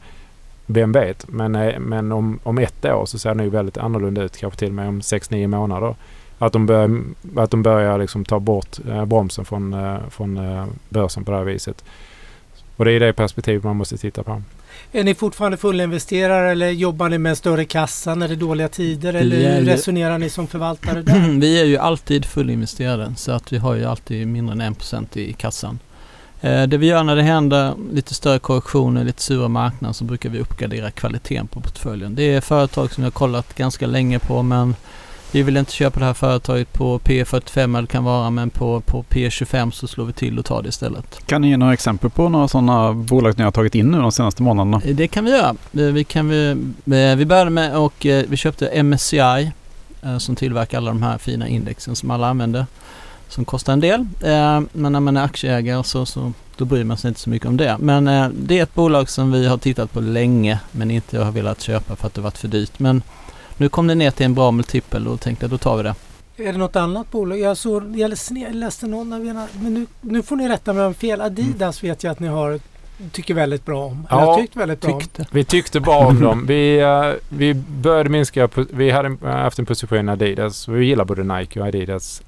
Vem 0.67 0.93
vet? 0.93 1.29
Men, 1.29 1.53
men 1.79 2.13
om, 2.13 2.39
om 2.43 2.59
ett 2.59 2.85
år 2.85 3.07
så 3.07 3.19
ser 3.19 3.35
det 3.35 3.43
nog 3.43 3.53
väldigt 3.53 3.79
annorlunda 3.79 4.23
ut. 4.23 4.37
Kanske 4.37 4.59
till 4.59 4.69
och 4.69 4.75
med 4.75 4.89
om 4.89 5.03
sex, 5.03 5.31
nio 5.31 5.47
månader. 5.47 5.95
Att 6.39 6.53
de 6.53 6.67
börjar, 6.67 7.03
att 7.37 7.51
de 7.51 7.63
börjar 7.63 7.99
liksom 7.99 8.25
ta 8.25 8.41
bort 8.41 8.79
eh, 8.89 9.05
bromsen 9.05 9.45
från, 9.45 9.75
eh, 9.75 9.99
från 10.11 10.37
eh, 10.37 10.67
börsen 10.89 11.25
på 11.25 11.31
det 11.31 11.37
här 11.37 11.45
viset. 11.45 11.85
Och 12.77 12.85
det 12.85 12.93
är 12.93 13.01
det 13.01 13.13
perspektivet 13.13 13.65
man 13.65 13.77
måste 13.77 13.97
titta 13.97 14.23
på. 14.23 14.43
Är 14.93 15.05
ni 15.05 15.15
fortfarande 15.15 15.57
fullinvesterare 15.57 16.51
eller 16.51 16.71
jobbar 16.71 17.09
ni 17.09 17.19
med 17.19 17.31
en 17.31 17.37
större 17.37 17.65
kassa 17.65 18.15
när 18.15 18.29
det 18.29 18.35
är 18.35 18.37
dåliga 18.37 18.69
tider? 18.69 19.15
Eller 19.15 19.59
hur 19.59 19.67
resonerar 19.67 20.19
ni 20.19 20.31
som 20.31 20.47
förvaltare 20.47 21.03
där? 21.03 21.39
Vi 21.41 21.61
är 21.61 21.65
ju 21.65 21.77
alltid 21.77 22.25
fullinvesterade 22.25 23.15
så 23.17 23.33
att 23.33 23.53
vi 23.53 23.59
har 23.59 23.75
ju 23.75 23.85
alltid 23.85 24.29
mindre 24.29 24.65
än 24.65 24.75
1% 24.75 25.19
i 25.19 25.33
kassan. 25.33 25.79
Eh, 26.41 26.63
det 26.63 26.77
vi 26.77 26.87
gör 26.87 27.05
när 27.05 27.17
det 27.17 27.23
händer 27.23 27.75
lite 27.93 28.15
större 28.15 28.39
korrektioner, 28.39 29.05
lite 29.05 29.23
sura 29.23 29.49
marknader 29.49 29.93
så 29.93 30.05
brukar 30.05 30.31
vi 30.31 30.39
uppgradera 30.39 30.91
kvaliteten 30.91 31.47
på 31.47 31.61
portföljen. 31.61 32.15
Det 32.15 32.23
är 32.23 32.41
företag 32.41 32.93
som 32.93 33.03
vi 33.03 33.07
har 33.07 33.13
kollat 33.13 33.55
ganska 33.55 33.87
länge 33.87 34.19
på 34.19 34.43
men 34.43 34.75
vi 35.37 35.43
vill 35.43 35.57
inte 35.57 35.73
köpa 35.73 36.01
det 36.01 36.07
här 36.07 36.15
företaget 36.15 36.73
på 36.73 36.99
P45 36.99 37.63
eller 37.63 37.81
det 37.81 37.87
kan 37.87 38.05
vara 38.05 38.31
men 38.31 38.51
på, 38.51 38.81
på 38.81 39.03
P25 39.03 39.71
så 39.71 39.87
slår 39.87 40.05
vi 40.05 40.13
till 40.13 40.39
och 40.39 40.45
tar 40.45 40.63
det 40.63 40.69
istället. 40.69 41.27
Kan 41.27 41.43
ni 41.43 41.49
ge 41.49 41.57
några 41.57 41.73
exempel 41.73 42.11
på 42.11 42.29
några 42.29 42.49
sådana 42.49 42.93
bolag 42.93 43.39
ni 43.39 43.45
har 43.45 43.51
tagit 43.51 43.75
in 43.75 43.91
nu 43.91 43.99
de 43.99 44.13
senaste 44.13 44.43
månaderna? 44.43 44.83
Det 44.85 45.09
kan 45.09 45.25
vi 45.25 45.31
göra. 45.31 45.55
Vi, 45.71 46.05
kan 46.05 46.29
vi, 46.29 46.57
vi 47.17 47.27
började 47.27 47.51
med 47.51 47.77
och 47.77 47.95
vi 48.01 48.37
köpte 48.37 48.83
MSCI 48.83 49.53
som 50.19 50.37
tillverkar 50.37 50.79
alla 50.79 50.91
de 50.91 51.03
här 51.03 51.19
fina 51.19 51.49
indexen 51.49 51.97
som 51.97 52.11
alla 52.11 52.29
använder. 52.29 52.67
Som 53.29 53.45
kostar 53.45 53.73
en 53.73 53.81
del. 53.81 54.07
Men 54.73 54.93
när 54.93 55.01
man 55.01 55.17
är 55.17 55.25
aktieägare 55.25 55.85
så, 55.85 56.07
så 56.07 56.33
då 56.57 56.65
bryr 56.65 56.85
man 56.85 56.97
sig 56.97 57.09
inte 57.09 57.21
så 57.21 57.31
mycket 57.31 57.49
om 57.49 57.57
det. 57.57 57.77
Men 57.79 58.05
det 58.47 58.59
är 58.59 58.63
ett 58.63 58.75
bolag 58.75 59.11
som 59.11 59.33
vi 59.33 59.47
har 59.47 59.59
tittat 59.59 59.93
på 59.93 60.01
länge 60.01 60.59
men 60.73 60.91
inte 60.91 61.19
har 61.19 61.33
velat 61.33 61.61
köpa 61.61 61.97
för 61.97 62.07
att 62.07 62.15
det 62.15 62.21
varit 62.21 62.39
för 62.39 62.49
dyrt. 62.49 62.79
Men 62.79 63.03
nu 63.57 63.69
kom 63.69 63.87
det 63.87 63.95
ner 63.95 64.11
till 64.11 64.27
en 64.27 64.35
bra 64.35 64.51
multipel 64.51 65.09
och 65.09 65.21
tänkte 65.21 65.49
då 65.49 65.59
tar 65.59 65.77
vi 65.77 65.83
det. 65.83 65.95
Är 66.37 66.53
det 66.53 66.59
något 66.59 66.77
annat 66.77 67.11
bolag? 67.11 67.39
Jag, 67.39 67.57
såg, 67.57 67.97
jag 67.99 68.11
läste 68.55 68.87
någon 68.87 69.13
av 69.13 69.27
era, 69.27 69.47
men 69.61 69.75
nu, 69.75 69.87
nu 70.01 70.23
får 70.23 70.37
ni 70.37 70.49
rätta 70.49 70.73
mig 70.73 70.85
om 70.87 70.95
fel. 70.95 71.21
Adidas 71.21 71.85
vet 71.85 72.05
jag 72.05 72.11
att 72.11 72.21
ni 72.21 72.27
har 72.29 72.61
tycker 73.13 73.35
väldigt 73.35 73.65
bra 73.65 73.85
om. 73.85 74.07
Ja, 74.11 74.37
tyckt 74.37 74.57
väldigt 74.57 74.81
bra 74.81 74.95
om. 74.95 75.01
Vi 75.31 75.45
tyckte 75.45 75.81
bra 75.81 75.99
om 75.99 76.21
dem. 76.21 76.45
Vi, 76.47 76.79
eh, 76.81 77.13
vi 77.29 77.55
började 77.55 78.11
minska, 78.11 78.49
på, 78.49 78.65
vi 78.71 78.91
hade 78.91 79.17
haft 79.23 79.59
en 79.59 79.67
position 79.67 80.09
i 80.09 80.13
Adidas. 80.13 80.69
Vi 80.69 80.85
gillar 80.85 81.05
både 81.05 81.23
Nike 81.25 81.61
och 81.61 81.67
Adidas. 81.67 82.23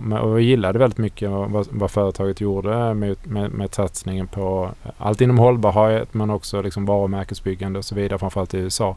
Men- 0.00 0.12
och 0.12 0.38
vi 0.38 0.42
gillade 0.42 0.78
väldigt 0.78 0.98
mycket 0.98 1.30
vad, 1.30 1.66
vad 1.70 1.90
företaget 1.90 2.40
gjorde 2.40 2.94
med, 2.94 3.16
med, 3.26 3.50
med 3.52 3.74
satsningen 3.74 4.26
på 4.26 4.70
allt 4.98 5.20
inom 5.20 5.38
hållbarhet 5.38 6.14
men 6.14 6.30
också 6.30 6.62
liksom 6.62 6.86
varumärkesbyggande 6.86 7.78
och 7.78 7.84
så 7.84 7.94
vidare, 7.94 8.18
framförallt 8.18 8.54
i 8.54 8.58
USA. 8.58 8.96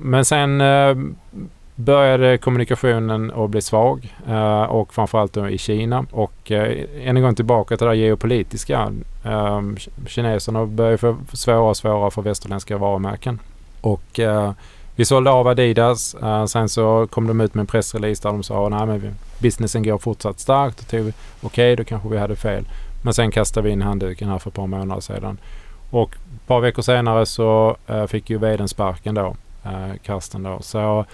Men 0.00 0.24
sen 0.24 0.60
eh, 0.60 0.96
började 1.74 2.38
kommunikationen 2.38 3.32
att 3.36 3.50
bli 3.50 3.62
svag 3.62 4.14
eh, 4.28 4.62
och 4.62 4.94
framförallt 4.94 5.32
då 5.32 5.48
i 5.48 5.58
Kina. 5.58 6.06
Och 6.10 6.50
eh, 6.52 6.84
än 7.04 7.16
en 7.16 7.22
gång 7.22 7.34
tillbaka 7.34 7.76
till 7.76 7.86
det 7.86 7.96
geopolitiska. 7.96 8.92
Kineserna 10.06 10.66
började 10.66 10.98
få 10.98 11.16
svårare 11.32 11.60
och 11.60 11.76
svårare 11.76 12.10
för 12.10 12.22
västerländska 12.22 12.78
varumärken. 12.78 13.38
Och 13.80 14.20
vi 14.96 15.04
sålde 15.04 15.30
av 15.30 15.48
Adidas. 15.48 16.16
Sen 16.48 16.68
så 16.68 17.06
kom 17.10 17.26
de 17.26 17.40
ut 17.40 17.54
med 17.54 17.60
en 17.60 17.66
pressrelease 17.66 18.22
där 18.22 18.32
de 18.32 18.42
sa 18.42 18.68
nej 18.68 18.86
men 18.86 19.14
businessen 19.38 19.82
går 19.82 19.98
fortsatt 19.98 20.40
starkt. 20.40 20.80
Och 20.80 20.88
tog- 20.88 21.12
Okej, 21.42 21.76
då 21.76 21.84
kanske 21.84 22.08
vi 22.08 22.18
hade 22.18 22.36
fel. 22.36 22.64
Men 23.02 23.14
sen 23.14 23.30
kastade 23.30 23.66
vi 23.66 23.72
in 23.72 23.82
handduken 23.82 24.28
här 24.28 24.38
för 24.38 24.50
ett 24.50 24.54
par 24.56 24.66
månader 24.66 25.00
sedan. 25.00 25.38
Och 25.90 26.10
ett 26.12 26.46
par 26.46 26.60
veckor 26.60 26.82
senare 26.82 27.26
så 27.26 27.76
fick 28.08 28.30
ju 28.30 28.38
vdn 28.38 28.68
sparken 28.68 29.14
då. 29.14 29.36
Eh, 29.64 30.40
då. 30.40 30.58
Så 30.60 31.04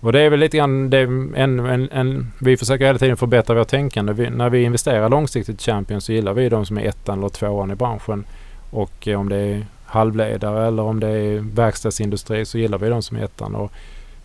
och 0.00 0.12
det 0.12 0.20
är 0.20 0.30
väl 0.30 0.40
lite 0.40 0.56
grann 0.56 0.90
det, 0.90 1.00
en, 1.00 1.60
en, 1.60 1.90
en, 1.90 2.32
vi 2.40 2.56
försöker 2.56 2.86
hela 2.86 2.98
tiden 2.98 3.16
förbättra 3.16 3.54
vårt 3.54 3.68
tänkande. 3.68 4.12
Vi, 4.12 4.30
när 4.30 4.50
vi 4.50 4.62
investerar 4.62 5.08
långsiktigt 5.08 5.60
i 5.60 5.64
Champions 5.64 6.04
så 6.04 6.12
gillar 6.12 6.32
vi 6.32 6.48
de 6.48 6.66
som 6.66 6.78
är 6.78 6.82
ettan 6.82 7.18
eller 7.18 7.28
tvåan 7.28 7.70
i 7.70 7.74
branschen. 7.74 8.24
Och 8.70 9.08
eh, 9.08 9.20
om 9.20 9.28
det 9.28 9.36
är 9.36 9.66
halvledare 9.84 10.66
eller 10.66 10.82
om 10.82 11.00
det 11.00 11.08
är 11.08 11.38
verkstadsindustri 11.38 12.44
så 12.44 12.58
gillar 12.58 12.78
vi 12.78 12.88
de 12.88 13.02
som 13.02 13.16
är 13.16 13.24
ettan. 13.24 13.54
Och, 13.54 13.72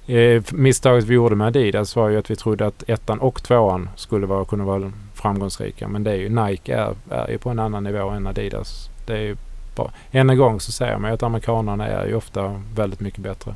eh, 0.10 0.44
misstaget 0.52 1.06
vi 1.06 1.14
gjorde 1.14 1.36
med 1.36 1.48
Adidas 1.48 1.96
var 1.96 2.10
ju 2.10 2.18
att 2.18 2.32
vi 2.32 2.36
trodde 2.36 2.68
att 2.68 2.90
ettan 2.90 3.20
och 3.20 3.44
tvåan 3.44 3.90
skulle 3.96 4.26
vara, 4.26 4.46
kunna 4.46 4.64
vara 4.64 4.92
framgångsrika. 5.14 5.88
Men 5.88 6.04
det 6.04 6.12
är 6.12 6.16
ju 6.16 6.30
Nike 6.30 6.76
är, 6.76 6.96
är 7.10 7.32
ju 7.32 7.38
på 7.38 7.50
en 7.50 7.60
annan 7.60 7.84
nivå 7.84 8.10
än 8.10 8.28
Adidas. 8.28 8.90
Det 9.06 9.14
är 9.14 9.22
ju 9.22 9.36
bara, 9.76 9.92
än 10.12 10.30
en 10.30 10.38
gång 10.38 10.60
så 10.60 10.72
säger 10.72 10.98
man 10.98 11.10
ju 11.10 11.14
att 11.14 11.24
amerikanerna 11.24 11.88
är 11.88 12.08
ju 12.08 12.16
ofta 12.16 12.62
väldigt 12.76 13.00
mycket 13.00 13.20
bättre. 13.20 13.56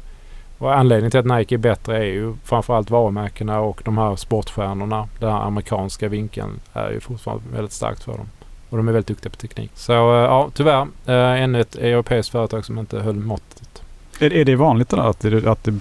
Och 0.57 0.77
anledningen 0.77 1.11
till 1.11 1.19
att 1.19 1.37
Nike 1.37 1.55
är 1.55 1.57
bättre 1.57 1.97
är 1.97 2.03
ju 2.03 2.33
framförallt 2.43 2.89
varumärkena 2.89 3.59
och 3.59 3.81
de 3.85 3.97
här 3.97 4.15
sportstjärnorna. 4.15 5.07
Den 5.19 5.31
här 5.31 5.39
amerikanska 5.39 6.07
vinkeln 6.09 6.59
är 6.73 6.91
ju 6.91 6.99
fortfarande 6.99 7.43
väldigt 7.53 7.71
starkt 7.71 8.03
för 8.03 8.11
dem. 8.11 8.29
Och 8.69 8.77
de 8.77 8.87
är 8.87 8.91
väldigt 8.91 9.07
duktiga 9.07 9.29
på 9.29 9.35
teknik. 9.35 9.71
Så 9.73 9.93
eh, 9.93 9.99
ja, 9.99 10.49
tyvärr. 10.53 10.87
Äh, 11.05 11.41
Ännu 11.43 11.61
ett 11.61 11.75
europeiskt 11.75 12.31
företag 12.31 12.65
som 12.65 12.79
inte 12.79 12.99
höll 12.99 13.15
måttet. 13.15 13.64
Är, 14.19 14.33
är 14.33 14.45
det 14.45 14.55
vanligt 14.55 14.89
det 14.89 14.95
där, 14.95 15.09
att, 15.09 15.19
det, 15.19 15.47
att 15.51 15.63
det, 15.63 15.73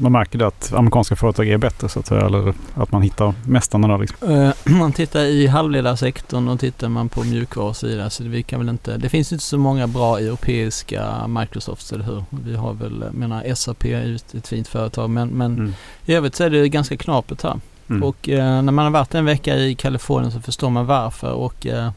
man 0.00 0.12
märker 0.12 0.38
det 0.38 0.46
att 0.46 0.72
amerikanska 0.72 1.16
företag 1.16 1.48
är 1.48 1.58
bättre 1.58 1.88
så 1.88 1.98
att 2.00 2.06
säga? 2.06 2.20
Eller 2.26 2.54
att 2.74 2.92
man 2.92 3.02
hittar 3.02 3.34
mästarna 3.46 3.88
där 3.88 3.98
liksom? 3.98 4.32
Eh, 4.32 4.52
Om 4.66 4.78
man 4.78 4.92
tittar 4.92 5.20
i 5.20 5.46
halvledarsektorn 5.46 6.48
och 6.48 6.60
tittar 6.60 6.88
man 6.88 7.08
på 7.08 7.24
mjukvarusidan 7.24 8.10
så 8.10 8.24
vi 8.24 8.42
kan 8.42 8.60
väl 8.60 8.68
inte, 8.68 8.96
det 8.96 9.08
finns 9.08 9.32
inte 9.32 9.44
så 9.44 9.58
många 9.58 9.86
bra 9.86 10.18
europeiska 10.18 11.26
Microsofts, 11.28 11.92
eller 11.92 12.04
hur? 12.04 12.24
Vi 12.30 12.56
har 12.56 12.72
väl, 12.72 13.02
jag 13.06 13.14
menar 13.14 13.54
SAP 13.54 13.84
är 13.84 14.04
ju 14.06 14.14
ett 14.14 14.48
fint 14.48 14.68
företag 14.68 15.10
men, 15.10 15.28
men 15.28 15.56
Mm. 15.56 15.74
i 16.06 16.14
övrigt 16.14 16.34
så 16.34 16.44
är 16.44 16.50
det 16.50 16.68
ganska 16.68 16.96
knapert 16.96 17.42
här. 17.42 17.60
Mm. 17.90 18.02
Och 18.02 18.28
eh, 18.28 18.62
när 18.62 18.72
man 18.72 18.84
har 18.84 18.90
varit 18.92 19.14
en 19.14 19.24
vecka 19.24 19.56
i 19.56 19.74
Kalifornien 19.74 20.32
så 20.32 20.40
förstår 20.40 20.70
man 20.70 20.86
varför. 20.86 21.32
Och 21.32 21.66
eh, 21.66 21.90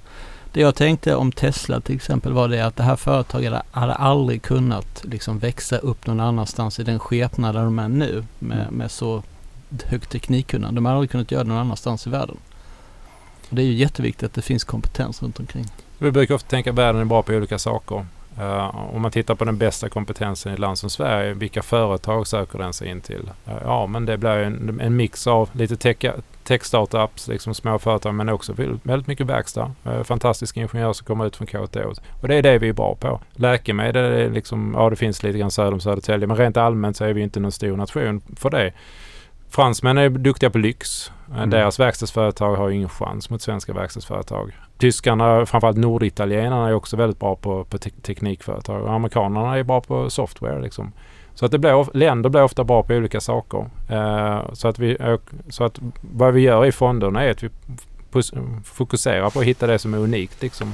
det 0.51 0.61
jag 0.61 0.75
tänkte 0.75 1.15
om 1.15 1.31
Tesla 1.31 1.79
till 1.81 1.95
exempel 1.95 2.33
var 2.33 2.47
det 2.47 2.65
att 2.65 2.75
det 2.75 2.83
här 2.83 2.95
företaget 2.95 3.53
hade 3.71 3.93
aldrig 3.93 4.41
kunnat 4.41 5.01
liksom 5.05 5.39
växa 5.39 5.77
upp 5.77 6.07
någon 6.07 6.19
annanstans 6.19 6.79
i 6.79 6.83
den 6.83 6.99
skepnad 6.99 7.55
där 7.55 7.63
de 7.63 7.79
är 7.79 7.87
nu 7.87 8.25
med, 8.39 8.61
Mm. 8.61 8.73
med 8.73 8.91
så 8.91 9.23
högt 9.85 10.09
teknikkunnande. 10.11 10.77
De 10.77 10.85
har 10.85 10.93
aldrig 10.93 11.09
kunnat 11.11 11.31
göra 11.31 11.43
det 11.43 11.49
någon 11.49 11.57
annanstans 11.57 12.07
i 12.07 12.09
världen. 12.09 12.37
Och 13.49 13.55
det 13.55 13.61
är 13.61 13.65
ju 13.65 13.73
jätteviktigt 13.73 14.23
att 14.23 14.33
det 14.33 14.41
finns 14.41 14.63
kompetens 14.63 15.23
runt 15.23 15.39
omkring. 15.39 15.65
Vi 15.97 16.11
brukar 16.11 16.35
ofta 16.35 16.49
tänka 16.49 16.69
att 16.69 16.75
världen 16.75 17.01
är 17.01 17.05
bra 17.05 17.21
på 17.23 17.33
olika 17.33 17.59
saker. 17.59 18.05
Eh, 18.39 18.75
om 18.95 19.01
man 19.01 19.11
tittar 19.11 19.35
på 19.35 19.45
den 19.45 19.57
bästa 19.57 19.89
kompetensen 19.89 20.51
i 20.51 20.53
ett 20.53 20.59
land 20.59 20.77
som 20.77 20.89
Sverige, 20.89 21.33
vilka 21.33 21.61
företag 21.61 22.27
söker 22.27 22.59
den 22.59 22.73
sig 22.73 22.89
in 22.89 23.01
till? 23.01 23.29
Eh, 23.45 23.53
ja, 23.63 23.87
men 23.87 24.05
det 24.05 24.17
blir 24.17 24.29
en, 24.29 24.79
en 24.81 24.95
mix 24.95 25.27
av 25.27 25.49
lite 25.53 25.77
tech, 25.77 26.05
tech-startups, 26.49 27.27
liksom 27.27 27.53
små 27.53 27.79
företag, 27.79 28.13
men 28.15 28.29
också 28.29 28.53
väldigt 28.83 29.07
mycket 29.07 29.27
verkstad. 29.27 29.71
Eh, 29.85 30.03
fantastiska 30.03 30.59
ingenjörer 30.61 30.93
som 30.93 31.05
kommer 31.05 31.25
ut 31.25 31.35
från 31.35 31.47
KTH. 31.47 31.79
Och 32.21 32.27
det 32.27 32.35
är 32.35 32.41
det 32.41 32.57
vi 32.57 32.69
är 32.69 32.73
bra 32.73 32.95
på. 32.95 33.19
Läkemedel 33.33 34.03
är 34.13 34.29
liksom, 34.29 34.73
ja 34.77 34.89
det 34.89 34.95
finns 34.95 35.23
lite 35.23 35.37
grann 35.39 35.51
söder 35.51 35.73
om 35.73 35.79
Södertälje, 35.79 36.27
men 36.27 36.37
rent 36.37 36.57
allmänt 36.57 36.97
så 36.97 37.05
är 37.05 37.13
vi 37.13 37.21
inte 37.21 37.39
någon 37.39 37.51
stor 37.51 37.77
nation 37.77 38.21
för 38.35 38.49
det. 38.49 38.73
Fransmän 39.49 39.97
är 39.97 40.09
duktiga 40.09 40.49
på 40.49 40.57
lyx. 40.57 41.11
Eh, 41.31 41.37
Mm. 41.37 41.49
Deras 41.49 41.79
verkstadsföretag 41.79 42.55
har 42.55 42.69
ingen 42.69 42.89
chans 42.89 43.29
mot 43.29 43.41
svenska 43.41 43.73
verkstadsföretag. 43.73 44.51
Tyskarna, 44.77 45.45
framförallt 45.45 45.77
norditalienarna, 45.77 46.67
är 46.69 46.73
också 46.73 46.97
väldigt 46.97 47.19
bra 47.19 47.35
på, 47.35 47.63
på 47.63 47.77
te- 47.77 47.89
teknikföretag. 47.89 48.81
Och 48.83 48.93
amerikanerna 48.93 49.57
är 49.57 49.63
bra 49.63 49.81
på 49.81 50.09
software. 50.09 50.61
Liksom. 50.61 50.91
Så 51.39 51.45
att 51.45 51.51
det 51.51 51.59
blir, 51.59 51.97
länder 51.97 52.29
blir 52.29 52.43
ofta 52.43 52.63
bra 52.63 52.83
på 52.83 52.93
olika 52.93 53.21
saker. 53.21 53.69
Eh, 53.89 54.53
så, 54.53 54.67
att 54.67 54.79
vi, 54.79 54.97
eh, 54.99 55.17
så 55.49 55.63
att 55.63 55.79
vad 56.01 56.33
vi 56.33 56.41
gör 56.41 56.65
i 56.65 56.71
fonderna 56.71 57.23
är 57.23 57.31
att 57.31 57.43
vi 57.43 57.49
fokuserar 58.63 59.29
på 59.29 59.39
att 59.39 59.45
hitta 59.45 59.67
det 59.67 59.79
som 59.79 59.93
är 59.93 59.97
unikt. 59.97 60.41
Liksom. 60.41 60.73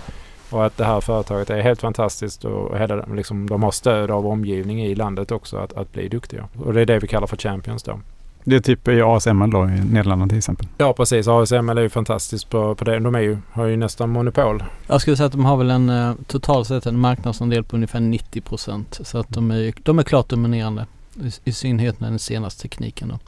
Och 0.49 0.65
att 0.65 0.77
det 0.77 0.85
här 0.85 1.01
företaget 1.01 1.49
är 1.49 1.61
helt 1.61 1.81
fantastiskt 1.81 2.45
och 2.45 2.79
hela, 2.79 3.05
liksom, 3.05 3.49
de 3.49 3.63
har 3.63 3.71
stöd 3.71 4.11
av 4.11 4.27
omgivning 4.27 4.83
i 4.83 4.95
landet 4.95 5.31
också 5.31 5.57
att, 5.57 5.73
att 5.73 5.93
bli 5.93 6.07
duktiga. 6.07 6.47
Och 6.63 6.73
det 6.73 6.81
är 6.81 6.85
det 6.85 6.99
vi 6.99 7.07
kallar 7.07 7.27
för 7.27 7.37
champions 7.37 7.83
då. 7.83 7.99
Det 8.47 8.55
är 8.55 8.59
typ 8.59 8.87
i 8.87 9.01
ASML 9.01 9.51
då 9.51 9.65
i 9.65 9.69
Nederländerna 9.69 10.27
till 10.27 10.37
exempel. 10.37 10.67
Ja 10.77 10.93
precis, 10.93 11.27
ASML 11.27 11.77
är 11.77 11.81
ju 11.81 11.89
fantastiskt 11.89 12.49
på, 12.49 12.75
på 12.75 12.85
det. 12.85 12.99
De 12.99 13.15
är 13.15 13.19
ju, 13.19 13.37
har 13.51 13.65
ju 13.65 13.77
nästan 13.77 14.09
monopol. 14.09 14.63
Jag 14.87 15.01
skulle 15.01 15.17
säga 15.17 15.27
att 15.27 15.31
de 15.31 15.45
har 15.45 15.57
väl 15.57 15.71
en 15.71 15.89
eh, 15.89 16.13
totalt 16.27 16.67
sett 16.67 16.85
en 16.85 16.99
marknadsandel 16.99 17.63
på 17.63 17.75
ungefär 17.75 17.99
90 17.99 18.41
procent. 18.41 18.99
Så 19.03 19.17
att 19.17 19.29
de 19.29 19.51
är, 19.51 19.73
de 19.83 19.99
är 19.99 20.03
klart 20.03 20.29
dominerande. 20.29 20.85
I, 21.23 21.31
I 21.49 21.51
synnerhet 21.51 21.99
med 21.99 22.11
den 22.11 22.19
senaste 22.19 22.61
tekniken 22.61 23.07
då. 23.07 23.19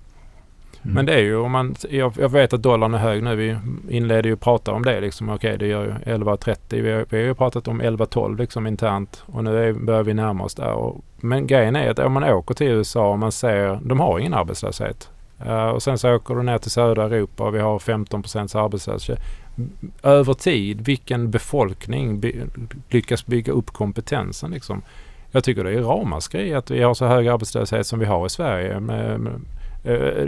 Mm. 0.84 0.96
Men 0.96 1.05
det 1.05 1.13
är 1.13 1.19
ju 1.22 1.38
om 1.38 1.51
man, 1.51 1.75
jag, 1.89 2.13
jag 2.19 2.29
vet 2.29 2.53
att 2.53 2.63
dollarn 2.63 2.93
är 2.93 2.98
hög 2.98 3.24
nu. 3.24 3.36
Vi 3.36 3.57
inledde 3.89 4.29
ju 4.29 4.36
prata 4.36 4.72
om 4.72 4.84
det 4.84 5.01
liksom. 5.01 5.29
Okej 5.29 5.57
det 5.57 5.67
gör 5.67 5.84
ju 5.84 6.13
11.30. 6.15 6.57
Vi, 6.81 6.91
har- 6.91 7.05
vi 7.10 7.17
har 7.17 7.24
ju 7.25 7.34
pratat 7.34 7.67
om 7.67 7.81
11.12 7.81 8.38
liksom 8.38 8.67
internt. 8.67 9.24
Och 9.25 9.43
nu 9.43 9.63
är, 9.69 9.74
börjar 9.74 10.03
vi 10.03 10.13
närma 10.13 10.43
oss 10.43 10.55
där. 10.55 10.72
Och, 10.72 11.01
men 11.17 11.48
grejen 11.48 11.75
är 11.75 11.89
att 11.89 12.00
om 12.00 12.13
man 12.13 12.24
åker 12.24 12.53
till 12.55 12.67
USA 12.67 13.10
och 13.12 13.19
man 13.19 13.31
ser, 13.31 13.79
de 13.84 14.00
har 14.00 14.19
ingen 14.19 14.34
arbetslöshet. 14.34 15.10
Uh, 15.46 15.67
och 15.67 15.84
sen 15.84 15.98
så 15.98 16.15
åker 16.15 16.36
du 16.36 16.43
ner 16.43 16.57
till 16.57 16.72
södra 16.72 17.03
Europa 17.05 17.43
och 17.43 17.55
vi 17.55 17.60
har 17.60 17.79
15% 17.79 18.57
arbetslöshet. 18.63 19.19
Över 20.03 20.34
tid, 20.34 20.81
vilken 20.81 21.31
befolkning 21.31 22.19
by, 22.19 22.41
lyckas 22.89 23.25
bygga 23.25 23.53
upp 23.53 23.72
kompetensen 23.74 24.51
liksom. 24.51 24.81
Jag 25.31 25.43
tycker 25.43 25.63
det 25.63 25.72
är 25.74 25.81
ramaskri 25.81 26.53
att 26.53 26.72
vi 26.72 26.84
har 26.84 26.93
så 26.93 27.05
hög 27.05 27.27
arbetslöshet 27.27 27.88
som 27.88 28.00
vi 28.00 28.05
har 28.05 28.25
i 28.25 28.29
Sverige. 28.29 28.79
Med, 28.79 29.19
med, 29.19 29.34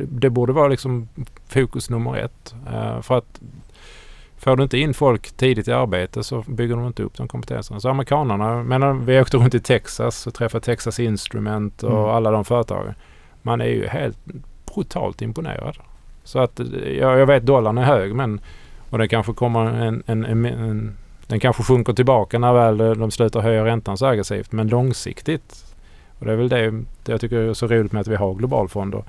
det 0.08 0.30
borde 0.30 0.54
vara 0.54 0.68
liksom 0.68 1.08
fokus 1.48 1.90
nummer 1.90 2.18
ett. 2.18 2.56
Eh, 2.74 3.02
för 3.02 3.18
att 3.18 3.42
får 4.38 4.58
du 4.58 4.64
inte 4.64 4.78
in 4.78 4.94
folk 4.94 5.32
tidigt 5.32 5.68
i 5.68 5.72
arbete 5.72 6.24
så 6.24 6.44
bygger 6.48 6.76
de 6.76 6.88
inte 6.88 7.04
upp 7.04 7.18
de 7.18 7.28
kompetenserna. 7.28 7.80
Så 7.80 7.90
amerikanerna, 7.90 8.64
men 8.64 9.06
vi 9.06 9.22
åkte 9.22 9.38
runt 9.38 9.56
i 9.56 9.60
Texas 9.60 10.28
och 10.28 10.34
träffade 10.34 10.66
Texas 10.66 11.00
Instrument 11.00 11.84
och 11.84 11.92
Mm. 11.92 12.10
alla 12.10 12.32
de 12.32 12.46
företagen. 12.46 12.94
Man 13.42 13.62
är 13.62 13.66
ju 13.66 13.88
helt 13.88 14.18
brutalt 14.76 15.22
imponerad. 15.22 15.78
Så 16.24 16.40
att 16.40 16.60
eh, 16.60 16.66
jag, 17.00 17.20
jag 17.20 17.26
vet 17.26 17.46
dollarn 17.46 17.78
är 17.78 17.84
hög 17.84 18.16
men 18.16 18.42
och 18.90 18.98
det 18.98 19.08
kanske 19.08 19.34
kommer 19.34 19.66
en, 19.66 20.04
en, 20.06 20.26
en, 20.26 20.46
en 20.46 20.98
den 21.28 21.40
kanske 21.40 21.64
sjunker 21.64 21.94
tillbaka 21.94 22.40
när 22.40 22.54
väl 22.54 23.00
de 23.00 23.12
slutar 23.12 23.42
höja 23.42 23.66
räntan 23.66 23.98
så 23.98 24.06
aggressivt. 24.06 24.52
Men 24.52 24.68
långsiktigt 24.68 25.66
och 26.20 26.26
det 26.26 26.32
är 26.32 26.36
väl 26.36 26.50
det, 26.50 26.72
det 27.04 27.12
jag 27.12 27.22
tycker 27.22 27.38
är 27.38 27.54
så 27.54 27.68
roligt 27.68 27.92
med 27.92 28.00
att 28.02 28.08
vi 28.08 28.16
har 28.16 28.34
globalfonder 28.34 29.04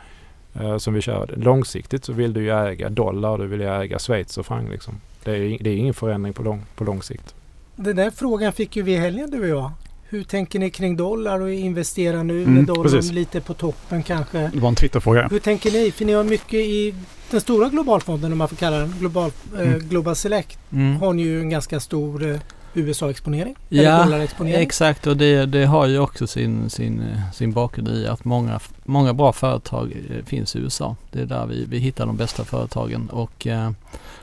eh, 0.54 0.78
som 0.78 0.94
vi 0.94 1.00
kör. 1.00 1.34
Långsiktigt 1.36 2.04
så 2.04 2.12
vill 2.12 2.32
du 2.32 2.42
ju 2.42 2.50
äga 2.50 2.88
dollar, 2.88 3.38
du 3.38 3.46
vill 3.46 3.60
ju 3.60 3.68
äga 3.82 3.98
Schweiz 3.98 4.38
och 4.38 4.46
franc 4.46 4.70
liksom. 4.70 4.94
Det 5.24 5.30
är, 5.30 5.58
det 5.60 5.70
är 5.70 5.76
ingen 5.76 5.94
förändring 5.94 6.32
på 6.32 6.42
lång, 6.42 6.62
på 6.76 6.84
lång 6.84 7.02
sikt. 7.02 7.34
Den 7.76 7.96
där 7.96 8.10
frågan 8.10 8.52
fick 8.52 8.76
ju 8.76 8.82
vi 8.82 8.92
i 8.92 8.96
helgen 8.96 9.30
du 9.30 9.40
och 9.40 9.48
jag. 9.48 9.70
Hur 10.08 10.22
tänker 10.22 10.58
ni 10.58 10.70
kring 10.70 10.96
dollar 10.96 11.40
och 11.40 11.50
investera 11.52 12.22
nu 12.22 12.42
Mm, 12.42 12.54
med 12.54 12.64
dollarn 12.64 12.82
precis. 12.92 13.12
lite 13.12 13.40
på 13.40 13.54
toppen 13.54 14.02
kanske? 14.02 14.50
Det 14.54 14.60
var 14.60 14.68
en 14.68 14.74
Twitterfråga. 14.74 15.28
Hur 15.30 15.38
tänker 15.38 15.70
ni? 15.70 15.90
För 15.90 16.04
ni 16.04 16.12
har 16.12 16.24
mycket 16.24 16.54
i 16.54 16.94
den 17.30 17.40
stora 17.40 17.68
globalfonden 17.68 18.32
om 18.32 18.38
man 18.38 18.48
får 18.48 18.56
kalla 18.56 18.78
den 18.78 18.94
Global, 18.98 19.30
eh, 19.58 19.60
Mm. 19.60 19.88
Global 19.88 20.16
Select. 20.16 20.58
Mm. 20.72 20.96
Har 20.96 21.12
ni 21.12 21.22
ju 21.22 21.40
en 21.40 21.50
ganska 21.50 21.80
stor 21.80 22.30
eh, 22.30 22.36
USA-exponering? 22.74 23.56
Ja, 23.68 24.18
exakt 24.60 25.06
och 25.06 25.16
det, 25.16 25.46
det 25.46 25.64
har 25.64 25.86
ju 25.86 25.98
också 25.98 26.26
sin, 26.26 26.70
sin, 26.70 27.20
sin 27.34 27.52
bakgrund 27.52 27.88
i 27.88 28.06
att 28.06 28.24
många, 28.24 28.60
många 28.84 29.14
bra 29.14 29.32
företag 29.32 29.96
eh, 30.10 30.24
finns 30.24 30.56
i 30.56 30.58
USA. 30.58 30.96
Det 31.10 31.20
är 31.20 31.26
där 31.26 31.46
vi, 31.46 31.64
vi 31.64 31.78
hittar 31.78 32.06
de 32.06 32.16
bästa 32.16 32.44
företagen 32.44 33.10
och 33.10 33.46
eh, 33.46 33.70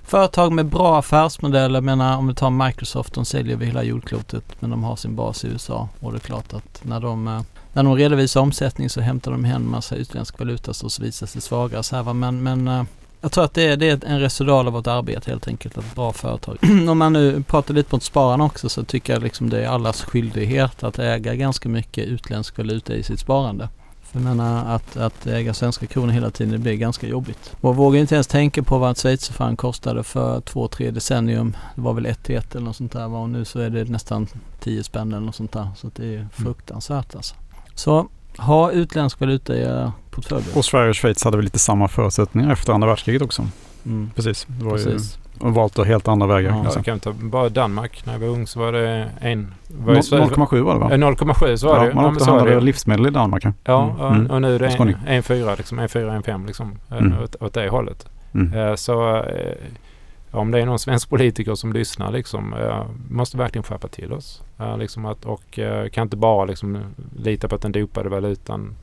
företag 0.02 0.52
med 0.52 0.66
bra 0.66 1.00
affärsmodeller, 1.00 1.76
jag 1.76 1.84
menar 1.84 2.18
om 2.18 2.28
vi 2.28 2.36
tar 2.36 2.50
Microsoft, 2.50 3.14
de 3.14 3.26
säljer 3.26 3.54
över 3.54 3.66
hela 3.66 3.84
jordklotet 3.84 4.44
men 4.60 4.70
de 4.70 4.84
har 4.84 4.96
sin 4.96 5.16
bas 5.16 5.46
i 5.46 5.48
USA 5.48 5.90
och 6.00 6.12
det 6.12 6.18
är 6.18 6.20
klart 6.20 6.54
att 6.54 6.82
när 6.84 7.00
de 7.00 7.28
eh, 7.28 7.42
när 7.74 7.84
de 7.84 7.96
redovisar 7.96 8.42
omsättning 8.42 8.90
så 8.90 9.02
hämtar 9.02 9.32
de 9.32 9.44
hem 9.44 9.72
massa 9.72 9.96
utländsk 9.96 10.40
valuta 10.40 10.74
så 10.74 11.04
visar 11.04 11.28
sig 11.28 11.42
svagare 11.42 11.84
så 11.84 11.96
här 11.96 12.04
va? 12.04 12.14
men, 12.14 12.44
men 12.44 12.68
eh, 12.68 12.84
jag 13.22 13.32
tror 13.32 13.44
att 13.44 13.54
det 13.54 13.64
är, 13.64 13.78
det 13.78 13.90
är 13.90 14.06
en 14.06 14.20
resultat 14.20 14.68
av 14.68 14.74
vårt 14.74 14.88
arbete 14.88 15.32
helt 15.32 15.48
enkelt, 15.48 15.78
ett 15.78 15.96
bra 15.96 16.14
företag. 16.14 16.58
Om 16.90 16.98
man 16.98 17.14
nu 17.14 17.44
pratar 17.44 17.74
lite 17.74 17.96
mot 17.96 18.04
spararna 18.04 18.44
också 18.44 18.70
så 18.70 18.84
tycker 18.84 19.14
jag 19.14 19.24
liksom 19.24 19.50
det 19.50 19.66
är 19.66 19.68
allas 19.68 20.02
skyldighet 20.02 20.84
att 20.84 21.00
äga 21.00 21.36
ganska 21.36 21.70
mycket 21.70 22.06
utländsk 22.06 22.58
valuta 22.58 22.94
i 22.94 23.04
sitt 23.04 23.20
sparande. 23.20 23.70
För 24.02 24.20
jag 24.20 24.24
menar 24.24 24.76
att, 24.76 24.98
att 24.98 25.28
äga 25.28 25.54
svenska 25.54 25.86
kronor 25.86 26.12
hela 26.12 26.32
tiden 26.32 26.52
det 26.52 26.58
blir 26.58 26.74
ganska 26.74 27.08
jobbigt. 27.08 27.52
Och 27.62 27.76
vågar 27.76 28.00
inte 28.00 28.16
ens 28.16 28.28
tänka 28.28 28.64
på 28.64 28.78
vad 28.78 28.98
schweizerfranc 28.98 29.58
kostade 29.58 30.04
för 30.04 30.42
två, 30.42 30.68
tre 30.68 30.92
decennium. 30.92 31.58
Det 31.76 31.82
var 31.82 31.94
väl 31.94 32.06
ett 32.06 32.24
till 32.24 32.36
ett 32.36 32.56
eller 32.56 32.66
något 32.66 32.76
sånt 32.76 32.92
där 32.92 33.08
och 33.08 33.30
nu 33.30 33.46
så 33.46 33.60
är 33.60 33.70
det 33.70 33.84
nästan 33.84 34.28
10 34.60 34.84
spänn 34.84 35.14
eller 35.14 35.26
något 35.26 35.36
sånt 35.36 35.52
där. 35.52 35.70
Så 35.78 35.92
det 35.96 36.16
är 36.16 36.28
fruktansvärt 36.34 37.16
alltså. 37.16 37.36
Så 37.76 38.08
ha 38.38 38.72
utländsk 38.72 39.20
valuta 39.20 39.56
i 39.56 39.62
era 39.62 39.94
portföljer. 40.12 40.58
Och 40.58 40.66
Sverige 40.66 40.90
och 40.90 40.96
Schweiz 40.96 41.24
hade 41.24 41.38
väl 41.38 41.44
lite 41.44 41.60
samma 41.60 41.88
förutsättningar 41.88 42.52
efter 42.52 42.74
andra 42.74 42.88
världskriget 42.88 43.22
också. 43.22 43.46
Mm. 43.86 44.12
Precis. 44.16 44.46
Det 44.50 44.66
var 44.66 44.72
Precis. 44.72 45.18
ju, 45.42 45.46
och 45.48 45.54
valt 45.54 45.76
då 45.76 45.84
helt 45.84 46.08
andra 46.08 46.28
vägar. 46.28 46.62
Ja, 46.66 46.72
säga. 46.72 46.84
kan 46.84 46.94
vi 46.94 47.00
ta 47.00 47.12
bara 47.14 47.50
Danmark. 47.50 48.06
När 48.06 48.14
jag 48.14 48.20
var 48.20 48.28
ung 48.28 48.48
så 48.48 48.60
var 48.60 48.72
det 48.72 49.10
en... 49.22 49.54
var 49.68 49.94
ju 49.94 50.00
Noll- 50.00 50.04
Sverige- 50.04 50.26
0,7 50.26 50.62
var 50.62 50.74
det 50.74 50.80
va? 50.80 50.92
Eh, 50.92 50.98
0,7 50.98 51.56
så 51.56 51.68
var 51.68 51.76
det 51.76 51.82
Ja, 51.82 51.88
ju. 51.90 51.94
man 51.96 52.06
åkte 52.06 52.20
och 52.24 52.26
det 52.28 52.32
handlade 52.40 52.62
livsmedel 52.62 53.08
i 53.08 53.10
Danmark. 53.10 53.46
ja. 53.46 53.54
Ja, 53.64 53.96
och, 54.00 54.12
Mm. 54.16 54.32
och 54.32 54.42
nu 54.42 54.56
är 54.56 54.60
det 54.60 54.72
Skåning. 54.72 54.96
en, 55.08 55.14
en 55.16 55.24
fyra 55.24 55.56
liksom. 55.56 55.80
En 55.80 55.90
fyra, 55.90 56.14
en 56.14 56.24
fem 56.24 56.46
liksom. 56.46 56.76
eh, 56.92 56.98
Mm. 56.98 57.24
Åt, 57.24 57.36
åt 57.42 57.54
det 57.54 57.70
hållet. 57.70 58.06
Mm. 58.34 58.54
Eh, 58.54 58.76
Så 58.76 59.24
om 60.32 60.52
det 60.52 60.62
är 60.62 60.66
någon 60.66 60.80
svensk 60.80 61.10
politiker 61.10 61.56
som 61.56 61.74
lyssnar 61.74 62.12
liksom, 62.12 62.54
eh, 62.54 62.86
måste 63.10 63.38
verkligen 63.38 63.64
skärpa 63.64 63.88
till 63.88 64.14
oss. 64.14 64.42
Eh, 64.60 64.78
Liksom 64.78 65.06
att, 65.06 65.26
och 65.26 65.60
eh, 65.60 65.90
kan 65.90 66.04
inte 66.04 66.18
bara 66.18 66.46
liksom 66.46 66.78
lita 67.20 67.48
på 67.48 67.56
att 67.56 67.62
den 67.62 67.72
dopade 67.72 68.10
valutan 68.10 68.76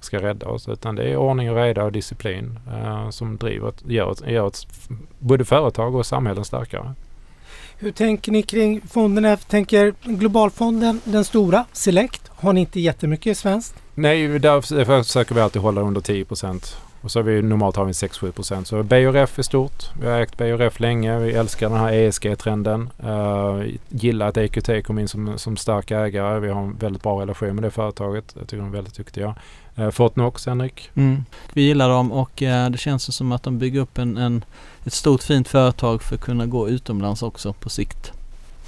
ska 0.00 0.22
rädda 0.22 0.46
oss. 0.46 0.68
Utan 0.68 0.94
det 0.94 1.02
är 1.02 1.16
ordning 1.16 1.50
och 1.50 1.56
reda 1.56 1.84
och 1.84 1.92
disciplin 1.92 2.58
eh, 2.72 3.10
som 3.10 3.36
driver, 3.36 3.68
ett- 3.68 3.82
gör, 3.86 4.12
ett, 4.12 4.22
gör 4.30 4.46
ett, 4.48 4.66
både 5.18 5.44
företag 5.44 5.94
och 5.94 6.06
samhällen 6.06 6.44
starkare. 6.44 6.94
Hur 7.78 7.92
tänker 7.92 8.32
ni 8.32 8.42
kring 8.42 8.80
fonderna? 8.80 9.28
Jag 9.28 9.48
tänker 9.48 9.94
globalfonden, 10.02 11.00
den 11.04 11.24
stora, 11.24 11.64
Select, 11.72 12.30
har 12.34 12.52
ni 12.52 12.60
inte 12.60 12.80
jättemycket 12.80 13.38
svenskt? 13.38 13.74
Nej, 13.94 14.38
där 14.38 14.60
försöker 15.02 15.34
vi 15.34 15.40
alltid 15.40 15.62
hålla 15.62 15.80
under 15.80 16.00
10 16.00 16.24
procent. 16.24 16.76
Och 17.04 17.10
så 17.10 17.18
har 17.18 17.24
vi 17.24 17.42
normalt 17.42 17.76
har 17.76 17.84
vi 17.84 17.92
6-7 17.92 18.32
procent. 18.32 18.66
Så 18.66 18.82
BRF 18.82 19.38
är 19.38 19.42
stort. 19.42 19.84
Vi 20.00 20.06
har 20.06 20.20
ägt 20.20 20.36
BRF 20.36 20.80
länge. 20.80 21.18
Vi 21.18 21.32
älskar 21.32 21.70
den 21.70 21.78
här 21.78 21.92
ESG-trenden. 21.92 22.90
Uh, 23.04 23.10
eh, 23.10 23.74
gillar 23.88 24.28
att 24.28 24.36
EQT 24.36 24.86
kom 24.86 24.98
in 24.98 25.08
som, 25.08 25.38
som 25.38 25.56
stark 25.56 25.90
ägare. 25.90 26.40
Vi 26.40 26.48
har 26.48 26.62
en 26.62 26.76
väldigt 26.76 27.02
bra 27.02 27.20
relation 27.20 27.54
med 27.54 27.64
det 27.64 27.70
företaget. 27.70 28.34
Jag 28.38 28.48
tycker 28.48 28.62
de 28.62 28.68
är 28.68 28.72
väldigt 28.72 28.94
duktiga. 28.94 29.34
Uh, 29.78 29.90
Fortnox, 29.90 30.46
Henrik. 30.46 30.90
Mm. 30.94 31.24
Vi 31.52 31.62
gillar 31.62 31.88
dem 31.88 32.12
och 32.12 32.42
uh, 32.42 32.70
det 32.70 32.78
känns 32.78 33.16
som 33.16 33.32
att 33.32 33.42
de 33.42 33.58
bygger 33.58 33.80
upp 33.80 33.98
en, 33.98 34.16
en, 34.16 34.44
ett 34.84 34.92
stort 34.92 35.22
fint 35.22 35.48
företag 35.48 36.02
för 36.02 36.14
att 36.14 36.20
kunna 36.20 36.46
gå 36.46 36.68
utomlands 36.68 37.22
också 37.22 37.52
på 37.52 37.68
sikt. 37.68 38.12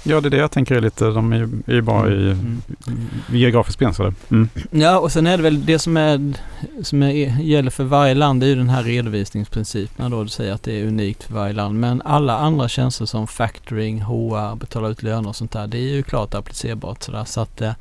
Ja, 0.03 0.21
det 0.21 0.27
är 0.27 0.29
det 0.29 0.37
jag 0.37 0.51
tänker 0.51 0.75
är 0.75 0.81
lite. 0.81 1.05
De 1.05 1.33
är 1.33 1.37
ju, 1.37 1.49
är 1.67 1.73
ju 1.73 1.81
bara 1.81 2.07
i 2.07 2.31
Mm. 2.31 2.61
geografiskt 3.31 3.79
begränsade. 3.79 4.13
Mm. 4.31 4.49
Ja 4.71 4.99
och 4.99 5.11
sen 5.11 5.27
är 5.27 5.37
det 5.37 5.43
väl 5.43 5.65
det 5.65 5.79
som, 5.79 5.97
är, 5.97 6.33
som 6.83 7.03
är, 7.03 7.09
gäller 7.41 7.71
för 7.71 7.83
varje 7.83 8.13
land 8.13 8.39
det 8.39 8.45
är 8.45 8.47
ju 8.47 8.55
den 8.55 8.69
här 8.69 8.83
redovisningsprincipen 8.83 10.11
då 10.11 10.23
du 10.23 10.29
säger 10.29 10.53
att 10.53 10.63
det 10.63 10.79
är 10.81 10.87
unikt 10.87 11.23
för 11.23 11.33
varje 11.33 11.53
land. 11.53 11.79
Men 11.79 12.01
alla 12.05 12.37
andra 12.37 12.67
tjänster 12.67 13.05
som 13.05 13.27
factoring, 13.27 14.01
HR, 14.01 14.55
betala 14.55 14.87
ut 14.89 15.03
löner 15.03 15.29
och 15.29 15.35
sånt 15.35 15.51
där 15.51 15.67
det 15.67 15.77
är 15.77 15.93
ju 15.95 16.03
klart 16.03 16.35
applicerbart 16.35 17.03
sådär. 17.03 17.23
Så 17.25 17.41
att 17.41 17.61
eh, 17.61 17.71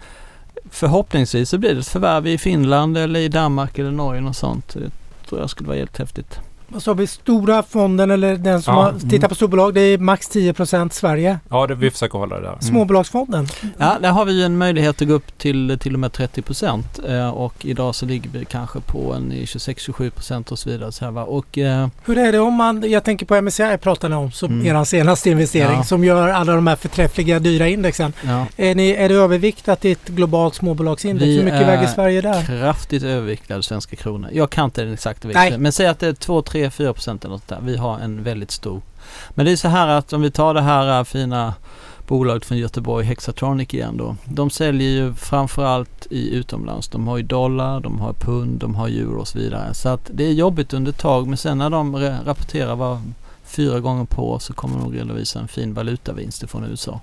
förhoppningsvis 0.70 1.50
så 1.50 1.58
blir 1.58 1.74
det 1.74 1.80
ett 1.80 1.88
förvärv 1.88 2.26
i 2.26 2.38
Finland 2.38 2.98
eller 2.98 3.20
i 3.20 3.28
Danmark 3.28 3.78
eller 3.78 3.90
Norge 3.90 4.22
och 4.22 4.36
sånt. 4.36 4.68
Det 4.74 4.90
tror 5.28 5.40
jag 5.40 5.50
skulle 5.50 5.68
vara 5.68 5.78
helt 5.78 5.98
häftigt. 5.98 6.38
Vad 6.68 6.82
sa 6.82 6.94
vi? 6.94 7.06
Stora 7.06 7.62
fonden 7.62 8.10
eller 8.10 8.36
den 8.36 8.62
som 8.62 8.74
Ja, 8.74 8.82
har 8.82 8.88
mm. 8.90 9.08
tittar 9.08 9.28
på 9.28 9.34
storbolag, 9.34 9.74
det 9.74 9.80
är 9.80 9.98
max 9.98 10.30
10% 10.30 10.90
Sverige. 10.92 11.38
Ja, 11.50 11.66
det, 11.66 11.74
vi 11.74 11.90
försöker 11.90 12.18
hålla 12.18 12.36
det 12.40 12.42
där. 12.46 12.56
Småbolagsfonden, 12.60 13.48
Ja, 13.78 13.96
där 14.02 14.10
har 14.10 14.24
vi 14.24 14.32
ju 14.32 14.42
en 14.44 14.58
möjlighet 14.58 15.02
att 15.02 15.08
gå 15.08 15.14
upp 15.14 15.38
till 15.38 15.78
till 15.80 15.94
och 15.94 16.00
med 16.00 16.12
30 16.12 16.42
procent 16.42 17.00
eh, 17.08 17.28
och 17.28 17.54
idag 17.66 17.94
så 17.94 18.06
ligger 18.06 18.30
vi 18.30 18.44
kanske 18.44 18.80
på 18.80 19.12
en 19.14 19.32
i 19.32 19.44
26-27 19.44 20.10
procent 20.10 20.52
och 20.52 20.58
så 20.58 20.70
vidare. 20.70 20.92
Så 20.92 21.04
här, 21.04 21.12
va? 21.12 21.24
Och 21.24 21.58
eh, 21.58 21.88
hur 22.04 22.18
är 22.18 22.32
det 22.32 22.38
om 22.38 22.54
man, 22.54 22.90
jag 22.90 23.04
tänker 23.04 23.26
på 23.26 23.42
MSCI 23.42 23.78
pratade 23.82 24.14
ni 24.14 24.20
om 24.20 24.32
som 24.32 24.46
Mm. 24.60 24.76
er 24.76 24.84
senaste 24.84 25.30
investering 25.30 25.76
Ja. 25.76 25.82
som 25.84 26.04
gör 26.04 26.28
alla 26.28 26.54
de 26.54 26.66
här 26.66 26.76
förträffliga 26.76 27.38
dyra 27.38 27.68
indexen. 27.68 28.12
ja, 28.24 28.46
Är, 28.56 28.74
ni, 28.74 28.90
är 28.90 29.08
det 29.08 29.14
överviktat 29.14 29.84
i 29.84 29.90
ett 29.92 30.08
globalt 30.08 30.54
småbolagsindex? 30.54 31.26
Vi 31.26 31.36
Hur 31.36 31.44
mycket 31.44 31.60
är 31.60 31.66
väger 31.66 31.86
Sverige 31.86 32.20
där? 32.20 32.42
kraftigt 32.42 33.02
överviktade 33.02 33.62
svenska 33.62 33.96
kronor. 33.96 34.30
Jag 34.32 34.50
kan 34.50 34.64
inte 34.64 34.82
den 34.84 34.92
exakta 34.92 35.28
Nej. 35.28 35.44
vikten 35.44 35.62
men 35.62 35.72
säg 35.72 35.86
att 35.86 35.98
det 36.00 36.06
är 36.06 36.12
2, 36.12 36.42
3, 36.56 36.70
4 36.70 36.92
procent 36.92 37.24
eller 37.24 37.34
något 37.34 37.48
där. 37.48 37.58
Vi 37.62 37.76
har 37.76 37.98
en 37.98 38.22
väldigt 38.22 38.50
stor. 38.50 38.80
Men 39.30 39.46
det 39.46 39.52
är 39.52 39.56
så 39.56 39.68
här 39.68 39.88
att 39.88 40.12
om 40.12 40.22
vi 40.22 40.30
tar 40.30 40.54
det 40.54 40.60
här 40.60 40.98
äh, 40.98 41.04
fina 41.04 41.54
bolaget 42.06 42.44
från 42.44 42.58
Göteborg, 42.58 43.06
Hexatronic 43.06 43.74
igen 43.74 43.96
då. 43.96 44.16
De 44.24 44.50
säljer 44.50 44.88
ju 44.88 45.14
framförallt 45.14 46.06
i 46.10 46.34
utomlands. 46.34 46.88
De 46.88 47.08
har 47.08 47.16
ju 47.16 47.22
dollar, 47.22 47.80
de 47.80 48.00
har 48.00 48.12
pund, 48.12 48.60
de 48.60 48.74
har 48.74 48.88
euro 48.88 49.20
och 49.20 49.28
så 49.28 49.38
vidare. 49.38 49.74
Så 49.74 49.88
att 49.88 50.10
det 50.14 50.24
är 50.24 50.32
jobbigt 50.32 50.72
under 50.72 50.92
ett 50.92 50.98
tag 50.98 51.26
men 51.26 51.36
sen 51.36 51.58
när 51.58 51.70
de 51.70 51.96
rapporterar 52.24 52.76
var 52.76 53.00
fyra 53.44 53.80
gånger 53.80 54.04
på 54.04 54.30
år 54.30 54.38
så 54.38 54.52
kommer 54.52 54.78
de 54.78 54.92
redovisa 54.92 55.40
en 55.40 55.48
fin 55.48 55.74
valutavinst 55.74 56.50
från 56.50 56.64
USA. 56.64 57.00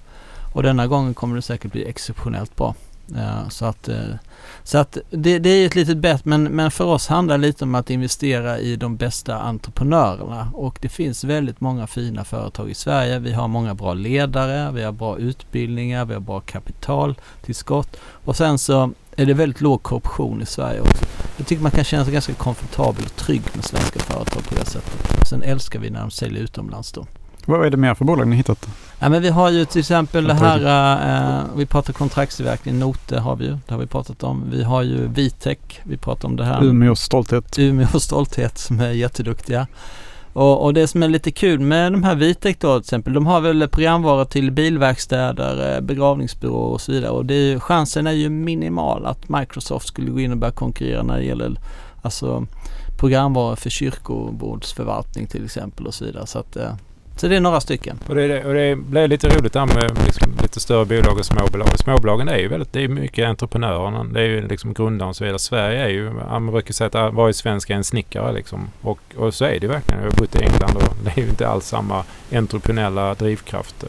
Och 0.54 0.64
denna 0.64 0.88
gången 0.88 1.14
kommer 1.14 1.36
det 1.36 1.42
säkert 1.42 1.72
bli 1.72 1.86
exceptionellt 1.86 2.56
bra. 2.56 2.76
Ja, 3.08 3.50
så 3.50 3.66
att, 3.66 3.88
eh, 3.88 4.16
så 4.64 4.78
att 4.78 4.98
det, 5.10 5.40
det 5.40 5.50
är 5.50 5.66
ett 5.66 5.76
litet 5.76 5.98
bett 5.98 6.26
men, 6.26 6.44
men 6.44 6.72
för 6.72 6.86
oss 6.86 7.08
handlar 7.08 7.38
det 7.38 7.42
lite 7.42 7.64
om 7.64 7.76
att 7.76 7.90
investera 7.90 8.60
i 8.60 8.76
de 8.76 8.96
bästa 8.96 9.40
entreprenörerna 9.40 10.52
och 10.54 10.80
det 10.82 10.90
finns 10.90 11.24
väldigt 11.24 11.62
många 11.62 11.88
fina 11.88 12.24
företag 12.24 12.70
i 12.70 12.74
Sverige. 12.74 13.20
Vi 13.20 13.34
har 13.34 13.48
många 13.48 13.74
bra 13.74 13.94
ledare, 13.94 14.72
vi 14.72 14.84
har 14.84 14.92
bra 14.92 15.18
utbildningar, 15.18 16.06
vi 16.06 16.14
har 16.14 16.22
bra 16.22 16.40
kapitaltillskott 16.40 17.98
och 18.26 18.36
sen 18.36 18.58
så 18.58 18.92
är 19.16 19.26
det 19.26 19.34
väldigt 19.34 19.62
låg 19.62 19.84
korruption 19.84 20.42
i 20.42 20.46
Sverige 20.46 20.82
också. 20.82 21.06
Jag 21.38 21.48
tycker 21.48 21.64
man 21.64 21.72
kan 21.72 21.84
känna 21.84 22.04
sig 22.04 22.14
ganska 22.14 22.34
komfortabel 22.34 23.06
och 23.06 23.16
trygg 23.16 23.42
med 23.54 23.66
svenska 23.66 24.00
företag 24.00 24.44
på 24.44 24.56
det 24.56 24.66
sättet. 24.66 25.28
Sen 25.30 25.44
älskar 25.44 25.80
vi 25.80 25.90
när 25.90 26.02
de 26.02 26.12
säljer 26.12 26.44
utomlands 26.44 26.92
då. 26.92 27.06
Vad 27.46 27.66
är 27.66 27.70
det 27.70 27.78
mer 27.78 27.94
för 27.94 28.06
bolag 28.06 28.28
ni 28.28 28.36
hittat? 28.36 28.68
Ja 29.00 29.10
men 29.10 29.22
vi 29.22 29.30
har 29.30 29.50
ju 29.50 29.66
till 29.66 29.80
exempel 29.80 30.28
det 30.28 30.34
här, 30.34 31.38
eh, 31.38 31.44
vi 31.56 31.66
pratar 31.66 31.94
kontraktstillverkning, 31.94 32.80
Note 32.80 33.20
har 33.20 33.36
vi 33.36 33.46
ju, 33.46 33.58
det 33.68 33.74
har 33.74 33.80
vi 33.80 33.88
pratat 33.88 34.24
om. 34.24 34.44
Vi 34.52 34.64
har 34.64 34.82
ju 34.82 35.08
Vitec, 35.08 35.58
vi 35.84 35.98
pratar 35.98 36.28
om 36.28 36.36
det 36.36 36.46
här. 36.46 36.64
Umeås 36.64 37.00
stolthet. 37.00 37.60
Umeå 37.60 38.00
Stolthet 38.00 38.58
som 38.58 38.80
är 38.80 38.90
jätteduktiga. 38.90 39.68
Och, 40.34 40.64
och 40.64 40.74
det 40.74 40.88
som 40.88 41.04
är 41.04 41.08
lite 41.08 41.32
kul 41.32 41.60
med 41.60 41.92
de 41.92 42.04
här 42.04 42.16
Vitec 42.16 42.58
då 42.60 42.74
till 42.80 42.86
exempel, 42.86 43.14
de 43.14 43.26
har 43.26 43.42
väl 43.42 43.68
programvaror 43.68 44.26
till 44.26 44.52
bilverkstäder, 44.52 45.76
eh, 45.76 45.82
begravningsbyråer 45.82 46.74
och 46.74 46.82
så 46.82 46.92
vidare. 46.92 47.12
Och 47.12 47.26
det 47.26 47.34
är 47.34 47.52
ju, 47.52 47.60
chansen 47.60 48.08
är 48.08 48.12
ju 48.12 48.30
minimal 48.30 49.06
att 49.06 49.30
Microsoft 49.30 49.88
skulle 49.88 50.12
gå 50.12 50.20
in 50.20 50.32
och 50.32 50.38
börja 50.38 50.54
konkurrera 50.54 51.04
när 51.04 51.18
det 51.18 51.24
gäller 51.24 51.56
alltså 52.02 52.46
programvaror 53.00 53.56
för 53.56 53.70
kyrkobordsförvaltning 53.70 55.28
till 55.28 55.46
exempel 55.46 55.88
och 55.88 55.94
så 55.94 56.06
vidare. 56.06 56.28
Så, 56.28 56.40
att, 56.40 56.56
eh, 56.56 56.74
så 57.16 57.28
det 57.28 57.36
är 57.36 57.40
några 57.40 57.62
stycken. 57.62 58.00
Och 58.08 58.16
det, 58.16 58.28
det- 58.28 58.46
och 58.46 58.54
det 58.54 58.76
blir 58.76 59.08
lite 59.08 59.30
roligt 59.30 59.54
där 59.54 59.66
med 59.66 59.98
liksom 60.06 60.32
lite 60.42 60.60
större 60.60 60.86
bolag 60.86 61.18
och 61.20 61.26
småbolag. 61.26 61.68
Småbolagen 61.80 62.28
är 62.30 62.38
ju 62.38 62.48
väldigt, 62.48 62.74
det 62.74 62.84
är 62.84 62.88
mycket 62.88 63.28
entreprenörerna. 63.28 64.04
Det 64.04 64.20
är 64.22 64.26
ju 64.26 64.48
liksom 64.48 64.74
grundaren 64.74 65.10
och 65.10 65.16
så 65.16 65.24
vidare. 65.24 65.40
Sverige 65.40 65.84
är 65.84 65.90
ju, 65.90 66.10
man 66.10 66.52
brukar 66.52 66.74
säga 66.74 66.88
att 67.06 67.14
varje 67.14 67.34
svensk 67.34 67.70
är 67.70 67.74
en 67.76 67.84
snickare 67.84 68.34
liksom. 68.34 68.68
Och, 68.82 69.00
och 69.18 69.34
så 69.34 69.46
är 69.46 69.60
det 69.60 69.68
verkligen. 69.68 70.04
Jag 70.04 70.12
har 70.12 70.18
bott 70.18 70.36
i 70.36 70.40
England 70.44 70.76
och 70.76 70.96
det 71.04 71.10
är 71.10 71.24
ju 71.24 71.30
inte 71.30 71.48
alls 71.48 71.66
samma 71.68 72.04
entreprenöriella 72.34 73.14
drivkraft. 73.14 73.84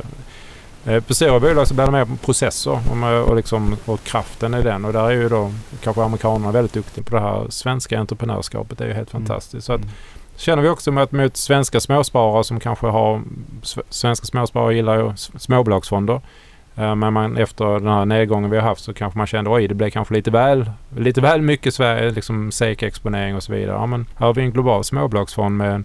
Eh, 0.86 1.00
På 1.00 1.14
stora 1.14 1.40
bolag 1.40 1.68
så 1.68 1.74
blir 1.74 1.84
det 1.86 1.92
mer 1.92 2.06
processer 2.24 2.70
och, 2.70 3.28
och, 3.28 3.36
liksom, 3.36 3.76
och 3.84 4.04
kraften 4.04 4.54
i 4.54 4.62
den. 4.62 4.84
Och 4.84 4.92
där 4.92 5.04
är 5.04 5.10
ju 5.10 5.28
då 5.28 5.52
kanske 5.82 6.02
amerikanerna 6.02 6.52
väldigt 6.52 6.72
duktiga 6.72 7.04
på 7.04 7.14
det 7.16 7.22
här 7.22 7.46
svenska 7.48 7.98
entreprenörskapet. 8.00 8.78
Det 8.78 8.84
är 8.84 8.88
ju 8.88 8.94
helt 8.94 9.14
Mm. 9.14 9.26
fantastiskt. 9.26 9.66
Så 9.66 9.72
att, 9.72 9.80
känner 10.36 10.62
vi 10.62 10.68
också 10.68 10.92
mot, 10.92 11.12
mot 11.12 11.36
svenska 11.36 11.80
småsparare 11.80 12.44
som 12.44 12.60
kanske 12.60 12.86
har... 12.86 13.22
Svenska 13.88 14.26
småsparare 14.26 14.74
gillar 14.74 14.98
ju 14.98 15.12
småbolagsfonder. 15.16 16.20
Eh, 16.76 16.94
men 16.94 17.12
man, 17.12 17.36
efter 17.36 17.64
den 17.64 17.88
här 17.88 18.04
nedgången 18.04 18.50
vi 18.50 18.56
har 18.56 18.68
haft 18.68 18.84
så 18.84 18.94
kanske 18.94 19.18
man 19.18 19.26
kände 19.26 19.50
oj 19.50 19.68
det 19.68 19.74
blev 19.74 19.90
kanske 19.90 20.14
lite 20.14 20.30
väl, 20.30 20.70
lite 20.96 21.20
väl 21.20 21.42
mycket 21.42 21.74
Sverige, 21.74 22.10
liksom 22.10 22.50
SEK-exponering 22.52 23.36
och 23.36 23.42
så 23.42 23.52
vidare. 23.52 23.76
Ja, 23.76 23.86
men 23.86 24.06
här 24.16 24.26
har 24.26 24.34
vi 24.34 24.42
en 24.42 24.52
global 24.52 24.84
småbolagsfond 24.84 25.56
med 25.56 25.84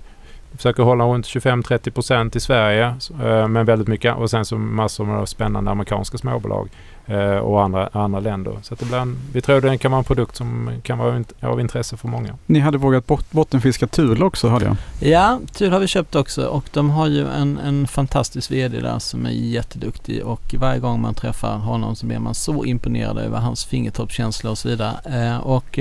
försöker 0.57 0.83
hålla 0.83 1.03
runt 1.03 1.25
25-30 1.25 1.91
procent 1.91 2.35
i 2.35 2.39
Sverige 2.39 2.95
eh, 3.23 3.47
men 3.47 3.65
väldigt 3.65 3.87
mycket 3.87 4.15
och 4.15 4.29
sen 4.29 4.45
så 4.45 4.57
massor 4.57 5.05
med 5.05 5.29
spännande 5.29 5.71
amerikanska 5.71 6.17
småbolag 6.17 6.69
eh, 7.05 7.37
och 7.37 7.63
andra, 7.63 7.89
andra 7.93 8.19
länder. 8.19 8.57
Så 8.61 8.73
att 8.73 8.91
en, 8.91 9.17
vi 9.33 9.41
tror 9.41 9.61
det 9.61 9.77
kan 9.77 9.91
vara 9.91 9.99
en 9.99 10.03
produkt 10.05 10.35
som 10.35 10.71
kan 10.83 10.97
vara 10.97 11.23
av 11.41 11.59
intresse 11.59 11.97
för 11.97 12.07
många. 12.07 12.35
Ni 12.45 12.59
hade 12.59 12.77
vågat 12.77 13.07
bot 13.07 13.31
bottenfiska 13.31 13.87
Thule 13.87 14.25
också 14.25 14.47
hörde 14.47 14.65
jag. 14.65 14.75
Ja, 15.11 15.39
Thule 15.53 15.71
har 15.71 15.79
vi 15.79 15.87
köpt 15.87 16.15
också 16.15 16.45
och 16.45 16.63
de 16.73 16.89
har 16.89 17.07
ju 17.07 17.27
en, 17.27 17.57
en 17.57 17.87
fantastisk 17.87 18.51
VD 18.51 18.79
där 18.79 18.99
som 18.99 19.25
är 19.25 19.31
jätteduktig 19.31 20.23
och 20.25 20.55
varje 20.57 20.79
gång 20.79 21.01
man 21.01 21.13
träffar 21.13 21.57
honom 21.57 21.95
så 21.95 22.05
blir 22.05 22.19
man 22.19 22.35
så 22.35 22.65
imponerad 22.65 23.17
över 23.17 23.37
hans 23.37 23.65
fingertoppskänsla 23.65 24.49
och 24.49 24.57
så 24.57 24.69
vidare. 24.69 24.93
Eh, 25.05 25.37
och 25.37 25.79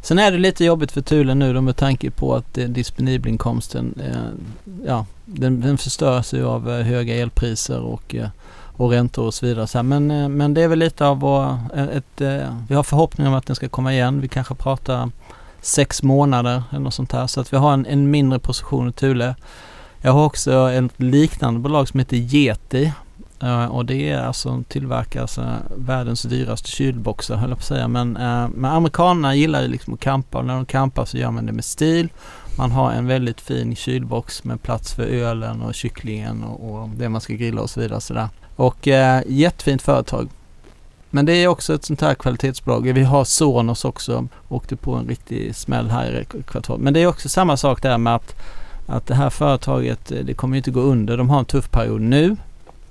Sen 0.00 0.18
är 0.18 0.32
det 0.32 0.38
lite 0.38 0.64
jobbigt 0.64 0.92
för 0.92 1.00
Thule 1.00 1.34
nu 1.34 1.52
då 1.52 1.60
med 1.60 1.76
tanke 1.76 2.10
på 2.10 2.34
att 2.34 2.58
eh, 2.58 2.64
disponibelinkomsten 2.64 3.94
eh, 4.00 4.64
ja, 4.86 5.06
den, 5.24 5.60
den 5.60 5.78
förstörs 5.78 6.34
ju 6.34 6.46
av 6.46 6.70
eh, 6.70 6.86
höga 6.86 7.14
elpriser 7.14 7.80
och, 7.80 8.14
eh, 8.14 8.28
och 8.76 8.90
räntor 8.90 9.24
och 9.24 9.34
så 9.34 9.46
vidare. 9.46 9.66
Så 9.66 9.78
här, 9.78 9.82
men, 9.82 10.10
eh, 10.10 10.28
men 10.28 10.54
det 10.54 10.62
är 10.62 10.68
väl 10.68 10.78
lite 10.78 11.06
av 11.06 11.20
vår, 11.20 11.58
eh, 11.74 11.84
ett, 11.84 12.20
eh, 12.20 12.56
vi 12.68 12.74
har 12.74 12.82
förhoppningar 12.82 13.30
om 13.30 13.36
att 13.36 13.46
den 13.46 13.56
ska 13.56 13.68
komma 13.68 13.92
igen. 13.92 14.20
Vi 14.20 14.28
kanske 14.28 14.54
pratar 14.54 15.10
sex 15.60 16.02
månader 16.02 16.62
eller 16.70 16.80
något 16.80 16.94
sånt 16.94 17.12
här 17.12 17.26
så 17.26 17.40
att 17.40 17.52
vi 17.52 17.56
har 17.56 17.72
en, 17.72 17.86
en 17.86 18.10
mindre 18.10 18.38
position 18.38 18.88
i 18.88 18.92
Thule. 18.92 19.34
Jag 20.00 20.12
har 20.12 20.24
också 20.24 20.70
ett 20.70 21.00
liknande 21.00 21.60
bolag 21.60 21.88
som 21.88 22.00
heter 22.00 22.16
Geti. 22.16 22.92
Eh, 23.44 23.66
och 23.66 23.86
det 23.86 24.10
är 24.10 24.18
alltså 24.18 24.62
tillverkas 24.68 25.38
alltså 25.38 25.40
eh, 25.40 25.76
världens 25.76 26.22
dyraste 26.22 26.70
kylboxar 26.70 27.36
höll 27.36 27.50
jag 27.50 27.58
på 27.58 27.62
att 27.62 27.66
säga. 27.66 27.88
Men, 27.88 28.16
uh, 28.16 28.48
men 28.48 28.64
amerikanerna 28.64 29.34
gillar 29.34 29.62
ju 29.62 29.68
liksom 29.68 29.94
att 29.94 30.00
campa 30.00 30.38
och 30.38 30.44
när 30.44 30.54
de 30.54 30.66
campar 30.66 31.04
så 31.04 31.18
gör 31.18 31.30
man 31.30 31.46
det 31.46 31.52
med 31.52 31.64
stil. 31.64 32.08
Man 32.58 32.70
har 32.70 32.92
en 32.92 33.06
väldigt 33.06 33.40
fin 33.40 33.76
kylbox 33.76 34.44
med 34.44 34.62
plats 34.62 34.94
för 34.94 35.02
ölen 35.02 35.62
och 35.62 35.74
kycklingen 35.74 36.44
och, 36.44 36.74
och 36.74 36.88
det 36.88 37.08
man 37.08 37.20
ska 37.20 37.32
grilla 37.32 37.60
och 37.60 37.70
så 37.70 37.80
vidare. 37.80 38.00
Så 38.00 38.14
där. 38.14 38.28
Och 38.56 38.86
uh, 38.86 39.20
jättefint 39.26 39.82
företag. 39.82 40.28
Men 41.10 41.26
det 41.26 41.32
är 41.32 41.48
också 41.48 41.74
ett 41.74 41.84
sånt 41.84 42.00
här 42.00 42.14
kvalitetsbolag. 42.14 42.92
Vi 42.92 43.02
har 43.02 43.24
Sonos 43.24 43.84
också. 43.84 44.28
Åkte 44.48 44.76
på 44.76 44.94
en 44.94 45.06
riktig 45.06 45.56
smäll 45.56 45.90
här 45.90 46.20
i 46.20 46.42
kvartalet. 46.42 46.82
Men 46.82 46.94
det 46.94 47.00
är 47.00 47.06
också 47.06 47.28
samma 47.28 47.56
sak 47.56 47.82
där 47.82 47.98
med 47.98 48.14
att, 48.14 48.34
att 48.86 49.06
det 49.06 49.14
här 49.14 49.30
företaget, 49.30 50.12
det 50.24 50.34
kommer 50.34 50.56
ju 50.56 50.58
inte 50.58 50.70
gå 50.70 50.80
under. 50.80 51.16
De 51.16 51.30
har 51.30 51.38
en 51.38 51.44
tuff 51.44 51.70
period 51.70 52.00
nu 52.00 52.36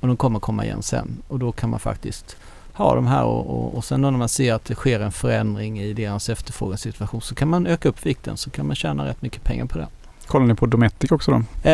och 0.03 0.07
de 0.07 0.17
kommer 0.17 0.39
komma 0.39 0.65
igen 0.65 0.83
sen 0.83 1.17
och 1.27 1.39
då 1.39 1.51
kan 1.51 1.69
man 1.69 1.79
faktiskt 1.79 2.35
ha 2.73 2.95
de 2.95 3.07
här 3.07 3.23
och, 3.23 3.49
och, 3.49 3.75
och 3.75 3.85
sen 3.85 4.01
när 4.01 4.11
man 4.11 4.29
ser 4.29 4.53
att 4.53 4.65
det 4.65 4.75
sker 4.75 4.99
en 4.99 5.11
förändring 5.11 5.79
i 5.79 5.93
deras 5.93 6.29
efterfrågesituation 6.29 7.21
så 7.21 7.35
kan 7.35 7.47
man 7.47 7.67
öka 7.67 7.89
upp 7.89 8.05
vikten 8.05 8.37
så 8.37 8.49
kan 8.49 8.67
man 8.67 8.75
tjäna 8.75 9.05
rätt 9.05 9.21
mycket 9.21 9.43
pengar 9.43 9.65
på 9.65 9.77
det. 9.77 9.87
Kollar 10.27 10.45
ni 10.45 10.55
på 10.55 10.65
Dometic 10.65 11.11
också 11.11 11.31
då? 11.31 11.69
Eh, 11.69 11.73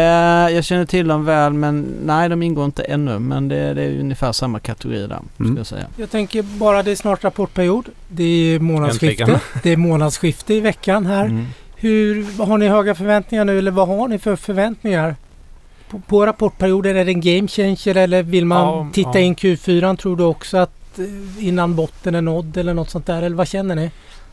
jag 0.56 0.64
känner 0.64 0.86
till 0.86 1.08
dem 1.08 1.26
väl 1.26 1.54
men 1.54 1.96
nej 2.06 2.30
de 2.30 2.44
ingår 2.44 2.66
inte 2.66 2.84
ännu 2.84 3.20
men 3.20 3.48
det, 3.48 3.74
det 3.74 3.84
är 3.84 4.00
ungefär 4.00 4.32
samma 4.32 4.60
kategori 4.60 5.08
där. 5.08 5.20
Mm. 5.40 5.52
Ska 5.52 5.60
jag, 5.60 5.68
säga. 5.68 5.86
jag 5.96 6.12
tänker 6.12 6.44
bara 6.44 6.84
det 6.84 6.92
är 6.92 6.96
snart 6.96 7.24
rapportperiod. 7.24 7.90
Det 8.08 8.24
är 8.24 8.60
månadsskifte. 8.60 9.40
Det 9.64 9.70
är 9.70 9.78
månadsskifte 9.78 10.54
i 10.54 10.60
veckan 10.60 11.06
här. 11.06 11.26
Mm. 11.26 11.46
Hur, 11.76 12.46
har 12.46 12.58
ni 12.58 12.68
höga 12.68 12.96
förväntningar 12.96 13.46
nu 13.46 13.58
eller 13.58 13.72
vad 13.72 13.88
har 13.88 14.08
ni 14.08 14.20
för 14.20 14.36
förväntningar? 14.36 15.16
På, 15.90 16.00
på 16.00 16.26
rapportperioden, 16.26 16.98
är 16.98 17.06
det 17.06 17.12
en 17.12 17.22
game 17.22 17.48
changer 17.48 17.98
eller 17.98 18.24
vill 18.24 18.46
man 18.46 18.68
ja, 18.68 18.88
titta 18.94 19.12
ja. 19.14 19.20
in 19.20 19.36
Q4 19.36 19.96
tror 19.96 20.18
du 20.18 20.24
också 20.24 20.58
att 20.58 21.00
eh, 21.00 21.48
innan 21.48 21.76
botten 21.76 22.16
är 22.16 22.22
nådd 22.22 22.58
eller 22.58 22.74
något 22.74 22.90
sånt 22.90 23.06
där 23.06 23.22
eller 23.22 23.36
vad 23.36 23.48
känner 23.48 23.76
ni? 23.76 23.92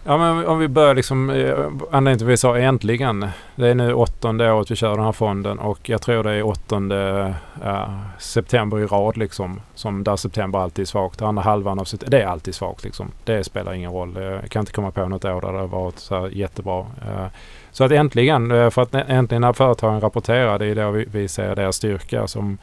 Ja 0.09 0.19
men 0.19 0.47
om 0.47 0.59
vi 0.59 0.69
börjar 0.69 0.95
liksom, 0.95 1.31
eh, 1.31 1.59
anledningen 1.91 2.19
till 2.19 2.27
att 2.27 2.33
vi 2.33 2.37
sa 2.37 2.59
äntligen. 2.59 3.29
Det 3.57 3.69
är 3.69 3.75
nu 3.75 3.95
åttonde 3.95 4.53
året 4.53 4.71
vi 4.71 4.77
kör 4.77 4.97
den 4.97 5.05
här 5.05 5.13
fonden 5.13 5.59
och 5.59 5.89
jag 5.89 6.03
tror 6.03 6.23
det 6.23 6.31
är 6.33 6.43
åttonde 6.43 7.35
äh, 7.65 7.99
september 8.19 8.81
i 8.81 8.87
rad 8.87 9.17
liksom. 9.17 9.61
Som 9.75 10.05
där 10.05 10.17
september 10.17 10.59
alltid 10.59 10.83
är 10.83 10.87
svagt. 10.87 11.23
Andra 11.23 11.43
halvan 11.43 11.79
av 11.79 11.85
september, 11.85 12.19
det 12.19 12.25
är 12.25 12.27
alltid 12.27 12.55
svagt 12.55 12.85
liksom. 12.85 13.11
Det 13.25 13.45
spelar 13.45 13.73
ingen 13.73 13.93
roll. 13.93 14.17
Jag 14.17 14.51
kan 14.51 14.61
inte 14.61 14.73
komma 14.73 14.91
på 14.91 15.09
något 15.09 15.25
år 15.25 15.41
där 15.41 15.53
det 15.53 15.59
har 15.59 15.67
varit 15.67 15.99
så 15.99 16.29
jättebra. 16.33 16.81
Äh, 16.81 17.27
så 17.77 17.85
att 17.85 17.93
äntligen, 17.93 18.51
eh, 18.51 18.71
för 18.71 18.83
att 18.83 18.95
äntligen 18.95 19.41
när 19.41 19.53
företagen 19.53 20.01
rapporterar, 20.01 20.59
det 20.59 20.67
är 20.67 20.75
då 20.75 20.91
vi, 20.91 21.05
vi 21.13 21.29
ser 21.29 21.57
deras 21.57 21.77
styrka. 21.77 22.27
Som, 22.27 22.59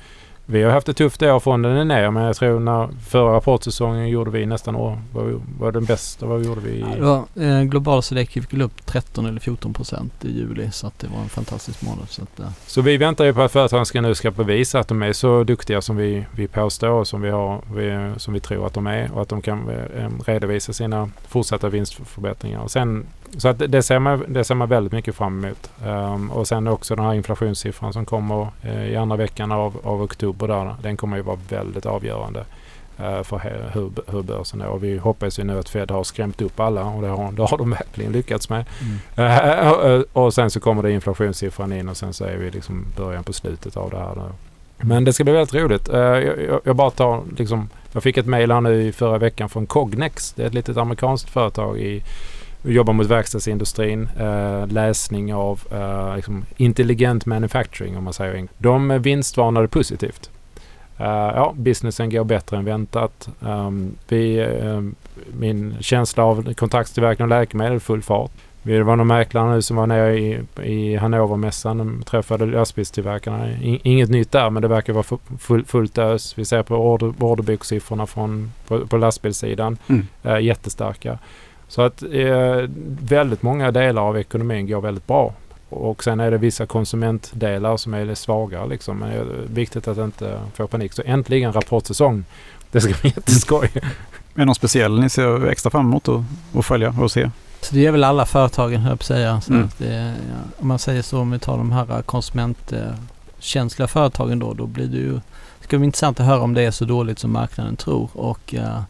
vi 0.46 0.64
har 0.64 0.72
haft 0.72 0.90
ett 0.90 0.98
tufft 0.98 1.24
år, 1.24 1.40
fonden 1.40 1.78
är 1.78 1.86
ner, 1.86 2.12
men 2.12 2.24
jag 2.24 2.36
tror 2.36 2.60
när 2.60 2.90
förra 3.10 3.34
rapportsäsongen 3.34 4.10
gjorde 4.10 4.32
vi 4.32 4.46
nästan 4.46 4.76
år, 4.76 5.02
var, 5.14 5.42
var 5.60 5.72
den 5.72 5.86
bästa. 5.86 6.26
Vad 6.26 6.46
gjorde 6.46 6.62
vi? 6.62 6.80
Ja, 6.80 6.88
det 6.96 7.02
var, 7.02 7.60
eh, 7.60 7.64
globala 7.64 8.02
Select 8.02 8.36
gick 8.36 8.54
upp 8.54 8.86
13 8.86 9.26
eller 9.26 9.40
14 9.40 9.74
procent 9.74 10.26
i 10.26 10.32
juli 10.32 10.72
så 10.72 10.88
att 10.88 11.00
det 11.00 11.08
var 11.08 11.22
en 11.22 11.30
fantastisk 11.30 11.82
månad. 11.82 12.10
Så, 12.10 12.24
att, 12.24 12.40
eh. 12.40 12.50
så 12.68 12.82
vi 12.82 12.98
väntar 12.98 13.26
ju 13.26 13.34
på 13.34 13.42
att 13.42 13.52
företagen 13.52 13.86
ska 13.86 14.02
nu 14.02 14.16
ska 14.16 14.32
bevisa 14.32 14.80
att 14.80 14.88
de 14.88 15.02
är 15.02 15.14
så 15.14 15.44
duktiga 15.44 15.82
som 15.82 15.98
vi, 15.98 16.26
vi 16.36 16.48
påstår 16.48 16.90
och 16.90 17.08
som 17.08 17.22
vi, 17.22 17.30
har, 17.30 17.62
vi, 17.76 18.14
som 18.18 18.34
vi 18.34 18.40
tror 18.40 18.68
att 18.68 18.74
de 18.74 18.88
är 18.88 19.12
och 19.12 19.22
att 19.22 19.30
de 19.30 19.42
kan 19.42 19.70
eh, 19.70 20.10
redovisa 20.26 20.74
sina 20.74 21.10
fortsatta 21.28 21.70
vinstförbättringar. 21.70 22.60
Och 22.60 22.72
sen 22.72 23.06
så 23.38 23.48
att 23.48 23.60
det, 23.68 23.84
ser 23.84 24.00
man, 24.00 24.26
det 24.28 24.44
ser 24.44 24.56
man 24.56 24.70
väldigt 24.70 24.94
mycket 24.94 25.16
fram 25.16 25.46
emot. 25.46 25.72
Um, 25.86 26.32
och 26.32 26.48
sen 26.48 26.68
också 26.68 26.96
den 26.96 27.06
här 27.06 27.14
inflationssiffran 27.14 27.94
som 27.94 28.06
kommer 28.06 28.48
uh, 28.66 28.88
i 28.88 28.96
andra 28.96 29.16
veckan 29.16 29.52
av, 29.52 29.78
av 29.84 30.02
oktober 30.02 30.48
där. 30.48 30.76
Den 30.82 30.98
kommer 30.98 31.18
ju 31.18 31.24
vara 31.24 31.40
väldigt 31.50 31.86
avgörande 31.86 32.46
uh, 33.00 33.24
för 33.24 33.70
hur, 33.74 33.92
hur 34.12 34.22
börsen 34.22 34.62
är. 34.62 34.68
Och 34.68 34.84
vi 34.84 34.98
hoppas 34.98 35.40
ju 35.40 35.44
nu 35.44 35.60
att 35.60 35.70
Fed 35.70 35.92
har 35.92 36.04
skrämt 36.04 36.42
upp 36.42 36.60
alla 36.60 36.86
och 36.86 37.02
det 37.02 37.08
har, 37.08 37.32
det 37.32 37.42
har 37.42 37.58
de 37.58 37.70
verkligen 37.82 38.12
lyckats 38.12 38.50
med. 38.50 38.66
Mm. 39.18 39.98
Uh, 39.98 40.04
och 40.14 40.34
sen 40.34 40.50
så 40.50 40.60
kommer 40.60 40.84
det 40.84 40.92
inflationssiffran 40.92 41.74
in 41.74 41.90
och 41.90 41.98
sen 41.98 42.14
så 42.14 42.26
är 42.26 42.38
vi 42.38 42.52
liksom 42.52 42.86
början 42.98 43.24
på 43.24 43.34
slutet 43.34 43.78
av 43.78 43.90
det 43.90 43.98
här. 43.98 44.16
Då. 44.16 44.30
Men 44.78 45.04
det 45.04 45.14
ska 45.14 45.24
bli 45.24 45.34
väldigt 45.34 45.56
roligt. 45.56 45.88
Jag, 45.88 46.24
jag, 46.24 46.62
jag 46.64 46.76
bara 46.76 46.90
tar 46.90 47.24
liksom, 47.38 47.70
jag 47.92 48.04
fick 48.04 48.18
ett 48.18 48.26
mejl 48.26 48.52
här 48.52 48.62
nu 48.62 48.84
i 48.84 48.92
förra 48.92 49.18
veckan 49.18 49.50
från 49.50 49.66
Cognex. 49.66 50.34
Det 50.34 50.44
är 50.44 50.48
ett 50.48 50.54
litet 50.54 50.78
amerikanskt 50.78 51.30
företag 51.30 51.80
i 51.80 52.04
jobbar 52.64 52.94
mot 52.94 53.08
verkstadsindustrin, 53.08 54.10
eh, 54.20 54.68
läsning 54.68 55.34
av 55.34 55.62
eh, 55.72 56.16
liksom 56.16 56.46
intelligent 56.58 57.26
manufacturing 57.26 57.98
om 57.98 58.04
man 58.04 58.14
säger 58.14 58.48
De 58.58 59.02
vinstvarnade 59.02 59.68
positivt. 59.68 60.30
Uh, 61.00 61.08
ja, 61.08 61.54
businessen 61.58 62.10
går 62.10 62.24
bättre 62.24 62.58
än 62.58 62.66
väntat. 62.66 63.30
Um, 63.40 63.96
vi, 64.08 64.46
uh, 64.46 64.82
min 65.40 65.76
känsla 65.80 66.24
av 66.24 66.54
kontraktstillverkning 66.54 67.24
av 67.24 67.30
läkemedel 67.30 67.80
full 67.80 68.02
fart. 68.02 68.32
Vi 68.66 68.80
var 68.80 68.96
några 68.96 69.18
mäklare 69.18 69.54
nu 69.56 69.62
som 69.62 69.78
var 69.78 69.88
nere 69.88 70.20
i, 70.20 70.40
i 70.64 70.96
Hannovermässan 70.96 72.00
och 72.00 72.06
träffade 72.06 72.46
lastbilstillverkarna. 72.46 73.50
inget 73.62 74.10
nytt 74.10 74.32
där 74.32 74.50
men 74.50 74.62
det 74.62 74.68
verkar 74.68 74.94
vara 74.94 75.20
full, 75.40 75.66
fullt 75.66 75.98
ös. 75.98 76.38
Vi 76.38 76.46
ser 76.46 76.64
på 76.64 76.76
order, 76.76 77.14
orderbokssiffrorna 77.20 78.08
från, 78.08 78.52
på, 78.68 78.88
på 78.88 78.98
lastbilssidan. 78.98 79.78
Mm. 79.88 80.08
Uh, 80.26 80.42
jättestarka. 80.42 81.20
Så 81.74 81.82
att 81.82 82.04
eh, 82.04 82.70
väldigt 83.02 83.42
många 83.42 83.72
delar 83.72 84.02
av 84.02 84.18
ekonomin 84.18 84.68
går 84.68 84.82
väldigt 84.82 85.08
bra. 85.08 85.34
Och 85.70 86.04
sen 86.04 86.20
är 86.20 86.32
det 86.32 86.38
vissa 86.38 86.66
konsumentdelar 86.66 87.78
som 87.78 87.94
är 87.94 88.16
svagare 88.16 88.68
liksom. 88.68 88.98
Men 88.98 89.10
det 89.10 89.16
är 89.16 89.26
viktigt 89.48 89.88
att 89.88 89.98
inte 89.98 90.40
få 90.54 90.68
panik. 90.68 90.94
Så 90.94 91.02
äntligen 91.06 91.54
rapportsäsong. 91.54 92.26
Det 92.72 92.82
ska 92.82 92.94
bli 93.02 93.10
jätteskoj. 93.16 93.70
Är 93.76 93.82
det 94.34 94.46
någon 94.46 94.56
speciell 94.56 95.00
ni 95.00 95.10
ser 95.10 95.48
extra 95.48 95.70
fram 95.70 95.86
emot 95.86 96.10
att, 96.10 96.22
att 96.56 96.66
följa 96.66 96.96
och 97.02 97.12
se? 97.12 97.30
Så 97.62 97.76
det 97.76 97.86
är 97.86 97.92
väl 97.92 98.04
alla 98.04 98.26
företagen 98.26 98.82
höll 98.82 98.92
jag 98.92 99.04
säga. 99.04 99.42
Så 99.42 99.54
mm. 99.54 99.66
att 99.66 99.78
det, 99.78 100.16
ja, 100.30 100.36
om 100.60 100.68
man 100.68 100.80
säger 100.80 101.02
så, 101.02 101.20
om 101.20 101.32
vi 101.32 101.40
tar 101.40 101.58
de 101.58 101.72
här 101.72 102.02
konsumentkänsliga 102.02 103.88
företagen 103.88 104.40
då, 104.40 104.54
då 104.54 104.66
blir 104.66 104.88
det 104.88 104.98
ju 104.98 105.14
det 105.60 105.64
ska 105.64 105.78
bli 105.78 105.86
intressant 105.86 106.20
att 106.20 106.26
höra 106.26 106.42
om 106.42 106.54
det 106.54 106.62
är 106.62 106.72
så 106.72 106.86
dåligt 106.86 107.20
som 107.20 107.32
marknaden 107.32 107.76
tror. 107.76 108.10
Och 108.14 108.54
uh, 108.58 108.82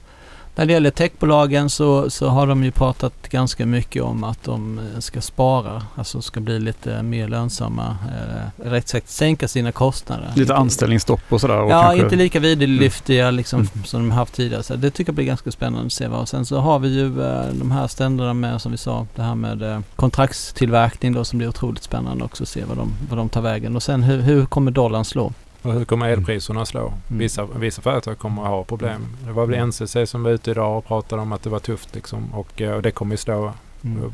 när 0.56 0.66
det 0.66 0.74
gäller 0.74 0.92
techbolagen 0.92 1.70
så, 1.70 2.10
så 2.10 2.28
har 2.28 2.48
de 2.48 2.64
ju 2.64 2.72
pratat 2.72 3.30
ganska 3.30 3.66
mycket 3.66 4.04
om 4.04 4.24
att 4.24 4.44
de 4.44 4.80
eh, 4.80 5.00
ska 5.00 5.22
spara, 5.22 5.84
alltså 5.96 6.22
ska 6.22 6.40
bli 6.40 6.60
lite 6.60 7.04
mer 7.04 7.28
lönsamma, 7.28 7.98
eh, 8.08 8.70
rätt 8.70 8.88
sagt 8.88 9.10
sänka 9.10 9.48
sina 9.48 9.72
kostnader. 9.72 10.32
Lite 10.36 10.56
anställningsstopp 10.56 11.22
och 11.30 11.42
sådär? 11.42 11.62
Och 11.62 11.72
ja, 11.72 11.82
kanske... 11.82 12.04
inte 12.04 12.16
lika 12.16 12.40
vidlyftiga 12.40 13.24
mm. 13.24 13.36
liksom, 13.36 13.60
mm. 13.60 13.86
som 13.86 14.10
de 14.10 14.12
haft 14.12 14.34
tidigare. 14.34 14.64
Så 14.64 14.76
det 14.76 14.92
tycker 14.92 15.10
jag 15.10 15.16
blir 15.16 15.26
ganska 15.26 15.52
spännande 15.52 15.86
att 15.86 15.94
se. 15.94 16.08
Vad. 16.08 16.30
Sen 16.30 16.46
så 16.46 16.58
har 16.58 16.80
vi 16.80 16.88
ju 16.88 17.06
eh, 17.06 17.46
de 17.54 17.72
här 17.72 17.88
ständerna 17.88 18.34
med, 18.34 18.62
som 18.62 18.72
vi 18.72 18.78
sa, 18.78 19.08
det 19.16 19.22
här 19.22 19.36
med 19.36 19.62
eh, 19.62 19.80
kontraktstillverkning 19.96 21.14
då 21.14 21.26
som 21.26 21.38
blir 21.38 21.50
otroligt 21.50 21.84
spännande 21.84 22.24
också 22.24 22.44
att 22.44 22.50
se 22.50 22.64
vad 22.66 22.78
de, 22.78 22.94
vad 23.10 23.18
de 23.18 23.30
tar 23.30 23.42
vägen. 23.42 23.76
Och 23.76 23.84
sen 23.84 24.04
hur, 24.04 24.22
hur 24.22 24.46
kommer 24.46 24.72
dollarn 24.72 25.06
slå? 25.06 25.34
Och 25.64 25.74
hur 25.74 25.86
kommer 25.86 26.10
elpriserna 26.10 26.66
slå? 26.66 26.88
Mm. 26.88 26.94
Vissa, 27.08 27.46
vissa 27.46 27.82
företag 27.82 28.18
kommer 28.18 28.42
att 28.44 28.48
ha 28.48 28.64
problem. 28.64 29.02
Det 29.26 29.32
var 29.32 29.46
väl 29.46 29.68
NCC 29.68 29.98
som 30.06 30.24
var 30.24 30.32
ute 30.32 30.52
idag 30.52 30.78
och 30.78 30.86
pratade 30.86 31.22
om 31.22 31.32
att 31.32 31.44
det 31.44 31.50
var 31.50 31.60
tufft 31.60 31.96
liksom. 31.96 32.34
Och, 32.34 32.62
eh, 32.62 32.72
och 32.72 32.82
det 32.82 32.92
kommer 32.92 33.14
ju 33.14 33.18
slå. 33.18 33.54
Mm. 33.84 33.98
Mm. 33.98 34.12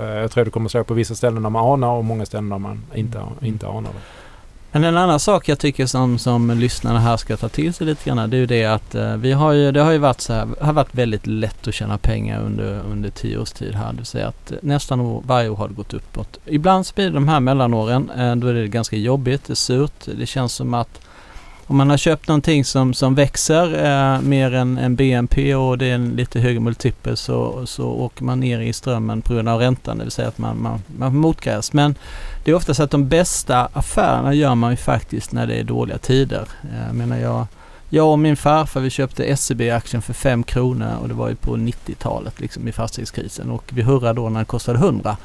Eh, 0.00 0.20
jag 0.20 0.30
tror 0.30 0.44
det 0.44 0.50
kommer 0.50 0.66
att 0.66 0.70
slå 0.70 0.84
på 0.84 0.94
vissa 0.94 1.14
ställen 1.14 1.42
där 1.42 1.50
man 1.50 1.72
anar 1.72 1.88
och 1.88 2.04
många 2.04 2.26
ställen 2.26 2.48
där 2.48 2.58
man 2.58 2.82
inte, 2.94 3.22
inte 3.42 3.68
anar 3.68 3.90
det. 3.90 4.00
Men 4.74 4.84
en 4.84 4.96
annan 4.96 5.20
sak 5.20 5.48
jag 5.48 5.58
tycker 5.58 5.86
som, 5.86 6.18
som 6.18 6.50
lyssnarna 6.50 7.00
här 7.00 7.16
ska 7.16 7.36
ta 7.36 7.48
till 7.48 7.74
sig 7.74 7.86
lite 7.86 8.04
grann 8.10 8.30
det 8.30 8.36
är 8.36 8.38
ju 8.38 8.46
det 8.46 8.64
att 8.64 8.94
eh, 8.94 9.16
vi 9.16 9.32
har 9.32 9.52
ju, 9.52 9.72
det 9.72 9.80
har 9.80 9.92
ju 9.92 9.98
varit 9.98 10.20
så 10.20 10.32
här, 10.32 10.48
har 10.60 10.72
varit 10.72 10.94
väldigt 10.94 11.26
lätt 11.26 11.68
att 11.68 11.74
tjäna 11.74 11.98
pengar 11.98 12.40
under, 12.40 12.80
under 12.90 13.10
tio 13.10 13.38
års 13.38 13.52
tid 13.52 13.74
här. 13.74 13.90
Det 13.90 13.96
vill 13.96 14.06
säga 14.06 14.28
att 14.28 14.52
eh, 14.52 14.58
nästan 14.62 15.00
år, 15.00 15.22
varje 15.26 15.48
år 15.48 15.56
har 15.56 15.68
det 15.68 15.74
gått 15.74 15.94
uppåt. 15.94 16.38
Ibland 16.46 16.86
så 16.86 16.94
blir 16.94 17.04
det 17.04 17.10
de 17.10 17.28
här 17.28 17.40
mellanåren, 17.40 18.10
eh, 18.10 18.36
då 18.36 18.46
är 18.46 18.54
det 18.54 18.68
ganska 18.68 18.96
jobbigt, 18.96 19.44
det 19.46 19.52
är 19.52 19.54
surt. 19.54 20.08
Det 20.18 20.26
känns 20.26 20.54
som 20.54 20.74
att 20.74 21.00
om 21.66 21.76
man 21.76 21.90
har 21.90 21.96
köpt 21.96 22.28
någonting 22.28 22.64
som, 22.64 22.94
som 22.94 23.14
växer 23.14 23.84
eh, 23.84 24.20
mer 24.20 24.54
än, 24.54 24.78
än 24.78 24.96
BNP 24.96 25.54
och 25.54 25.78
det 25.78 25.86
är 25.86 25.94
en 25.94 26.10
lite 26.10 26.40
högre 26.40 26.60
multipel 26.60 27.16
så, 27.16 27.66
så 27.66 27.88
åker 27.88 28.24
man 28.24 28.40
ner 28.40 28.60
i 28.60 28.72
strömmen 28.72 29.22
på 29.22 29.34
grund 29.34 29.48
av 29.48 29.60
räntan. 29.60 29.98
Det 29.98 30.04
vill 30.04 30.12
säga 30.12 30.28
att 30.28 30.38
man, 30.38 30.62
man, 30.62 30.82
man 30.98 31.16
motgräs. 31.16 31.72
Men 31.72 31.94
det 32.44 32.50
är 32.50 32.54
ofta 32.54 32.74
så 32.74 32.82
att 32.82 32.90
de 32.90 33.08
bästa 33.08 33.68
affärerna 33.72 34.34
gör 34.34 34.54
man 34.54 34.70
ju 34.70 34.76
faktiskt 34.76 35.32
när 35.32 35.46
det 35.46 35.54
är 35.54 35.64
dåliga 35.64 35.98
tider. 35.98 36.48
Eh, 36.62 36.86
jag 36.86 36.94
menar 36.94 37.16
jag, 37.16 37.46
jag 37.88 38.10
och 38.10 38.18
min 38.18 38.36
farfar 38.36 38.80
vi 38.80 38.90
köpte 38.90 39.36
SEB-aktien 39.36 40.02
för 40.02 40.12
5 40.12 40.42
kronor 40.42 40.96
och 41.02 41.08
det 41.08 41.14
var 41.14 41.28
ju 41.28 41.34
på 41.34 41.56
90-talet 41.56 42.40
liksom 42.40 42.68
i 42.68 42.72
fastighetskrisen 42.72 43.50
och 43.50 43.64
vi 43.68 43.82
hurrade 43.82 44.20
då 44.20 44.28
när 44.28 44.38
den 44.38 44.44
kostade 44.44 44.78
100. 44.78 45.16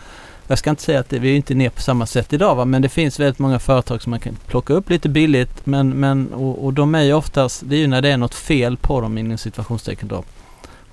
Jag 0.48 0.60
ska 0.60 0.70
inte 0.70 0.84
säga 0.84 1.00
att 1.00 1.10
det, 1.10 1.20
vi 1.20 1.32
är 1.32 1.36
inte 1.36 1.54
ner 1.54 1.70
på 1.70 1.82
samma 1.82 2.06
sätt 2.06 2.34
idag 2.34 2.56
va? 2.56 2.66
men 2.66 2.82
det 2.82 2.90
finns 2.90 3.20
väldigt 3.20 3.40
många 3.40 3.60
företag 3.60 4.02
som 4.02 4.10
man 4.10 4.20
kan 4.20 4.36
plocka 4.48 4.74
upp 4.74 4.90
lite 4.90 5.10
billigt 5.10 5.66
men, 5.66 5.90
men 5.90 6.34
och, 6.34 6.66
och 6.66 6.74
de 6.74 6.96
är 6.96 7.02
ju 7.02 7.14
oftast, 7.14 7.62
det 7.66 7.76
är 7.76 7.80
ju 7.80 7.88
när 7.88 8.02
det 8.02 8.10
är 8.10 8.18
något 8.18 8.36
fel 8.36 8.78
på 8.78 9.02
dem 9.02 9.18
inom 9.18 9.38
situationstecken 9.38 10.08
då. 10.08 10.24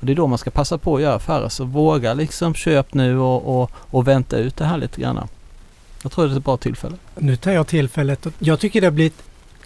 Och 0.00 0.06
det 0.06 0.12
är 0.12 0.16
då 0.16 0.26
man 0.26 0.38
ska 0.38 0.50
passa 0.50 0.78
på 0.78 0.96
att 0.96 1.02
göra 1.02 1.14
affärer 1.14 1.48
så 1.48 1.64
våga 1.64 2.14
liksom 2.14 2.54
köp 2.54 2.94
nu 2.94 3.18
och, 3.18 3.62
och, 3.62 3.70
och 3.74 4.08
vänta 4.08 4.36
ut 4.36 4.56
det 4.56 4.64
här 4.64 4.78
lite 4.78 5.00
grann. 5.00 5.28
Jag 6.02 6.12
tror 6.12 6.26
det 6.26 6.32
är 6.32 6.36
ett 6.36 6.44
bra 6.44 6.56
tillfälle. 6.56 6.96
Nu 7.14 7.36
tar 7.36 7.52
jag 7.52 7.66
tillfället. 7.66 8.26
Jag 8.38 8.60
tycker 8.60 8.80
det 8.80 8.86
har 8.86 8.92
blivit 8.92 9.22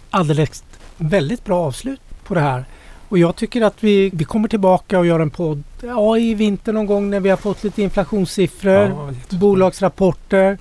alldeles 0.09 0.63
väldigt 0.97 1.45
bra 1.45 1.65
avslut 1.65 2.01
på 2.23 2.33
det 2.33 2.41
här. 2.41 2.65
Och 3.09 3.17
jag 3.17 3.35
tycker 3.35 3.61
att 3.61 3.83
vi, 3.83 4.09
vi 4.13 4.25
kommer 4.25 4.47
tillbaka 4.47 4.99
och 4.99 5.05
gör 5.05 5.19
en 5.19 5.29
podd 5.29 5.63
ja, 5.81 6.17
i 6.17 6.33
vinter 6.33 6.73
någon 6.73 6.85
gång 6.85 7.09
när 7.09 7.19
vi 7.19 7.29
har 7.29 7.37
fått 7.37 7.63
lite 7.63 7.81
inflationssiffror, 7.81 9.13
ja, 9.29 9.37
bolagsrapporter, 9.37 10.57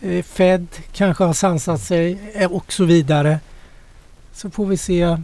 eh, 0.00 0.22
Fed 0.22 0.66
kanske 0.92 1.24
har 1.24 1.32
sansat 1.32 1.80
sig 1.80 2.32
eh, 2.34 2.52
och 2.52 2.72
så 2.72 2.84
vidare. 2.84 3.40
Så 4.32 4.50
får 4.50 4.66
vi 4.66 4.76
se 4.76 5.16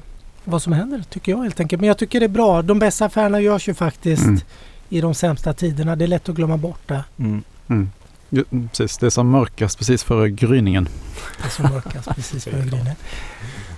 vad 0.44 0.62
som 0.62 0.72
händer 0.72 1.04
tycker 1.10 1.32
jag 1.32 1.42
helt 1.42 1.60
enkelt. 1.60 1.80
Men 1.80 1.88
jag 1.88 1.98
tycker 1.98 2.20
det 2.20 2.26
är 2.26 2.28
bra. 2.28 2.62
De 2.62 2.78
bästa 2.78 3.04
affärerna 3.04 3.40
görs 3.40 3.68
ju 3.68 3.74
faktiskt 3.74 4.24
mm. 4.24 4.40
i 4.88 5.00
de 5.00 5.14
sämsta 5.14 5.52
tiderna. 5.52 5.96
Det 5.96 6.04
är 6.04 6.08
lätt 6.08 6.28
att 6.28 6.34
glömma 6.34 6.56
bort 6.56 6.88
det. 6.88 7.04
Mm. 7.18 7.42
Mm. 7.68 7.90
Ja, 8.30 8.42
precis, 8.50 8.98
det 8.98 9.06
är 9.06 9.10
som 9.10 9.30
mörkast 9.30 9.78
precis 9.78 10.02
före 10.02 10.30
gryningen. 10.30 10.88
Det 11.38 11.46
är 11.46 11.50
som 11.50 11.72
mörkast 11.72 12.08
precis 12.14 12.44
före 12.44 12.60
gryningen. 12.66 12.96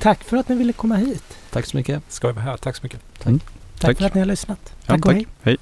Tack 0.00 0.24
för 0.24 0.37
att 0.37 0.48
ni 0.48 0.54
ville 0.54 0.72
komma 0.72 0.96
hit. 0.96 1.24
Tack 1.54 1.66
så 1.66 1.76
mycket. 1.76 2.02
Ska 2.08 2.26
vi 2.26 2.32
vara 2.32 2.44
här. 2.44 2.56
Tack 2.56 2.76
så 2.76 2.80
mycket. 2.82 3.00
Tack. 3.18 3.24
Tack, 3.24 3.42
tack. 3.80 3.98
för 3.98 4.04
att 4.04 4.14
ni 4.14 4.20
har 4.20 4.26
lyssnat. 4.26 4.74
Tack 4.86 5.00
ja, 5.04 5.08
och 5.08 5.14
hej. 5.14 5.26
hej. 5.42 5.56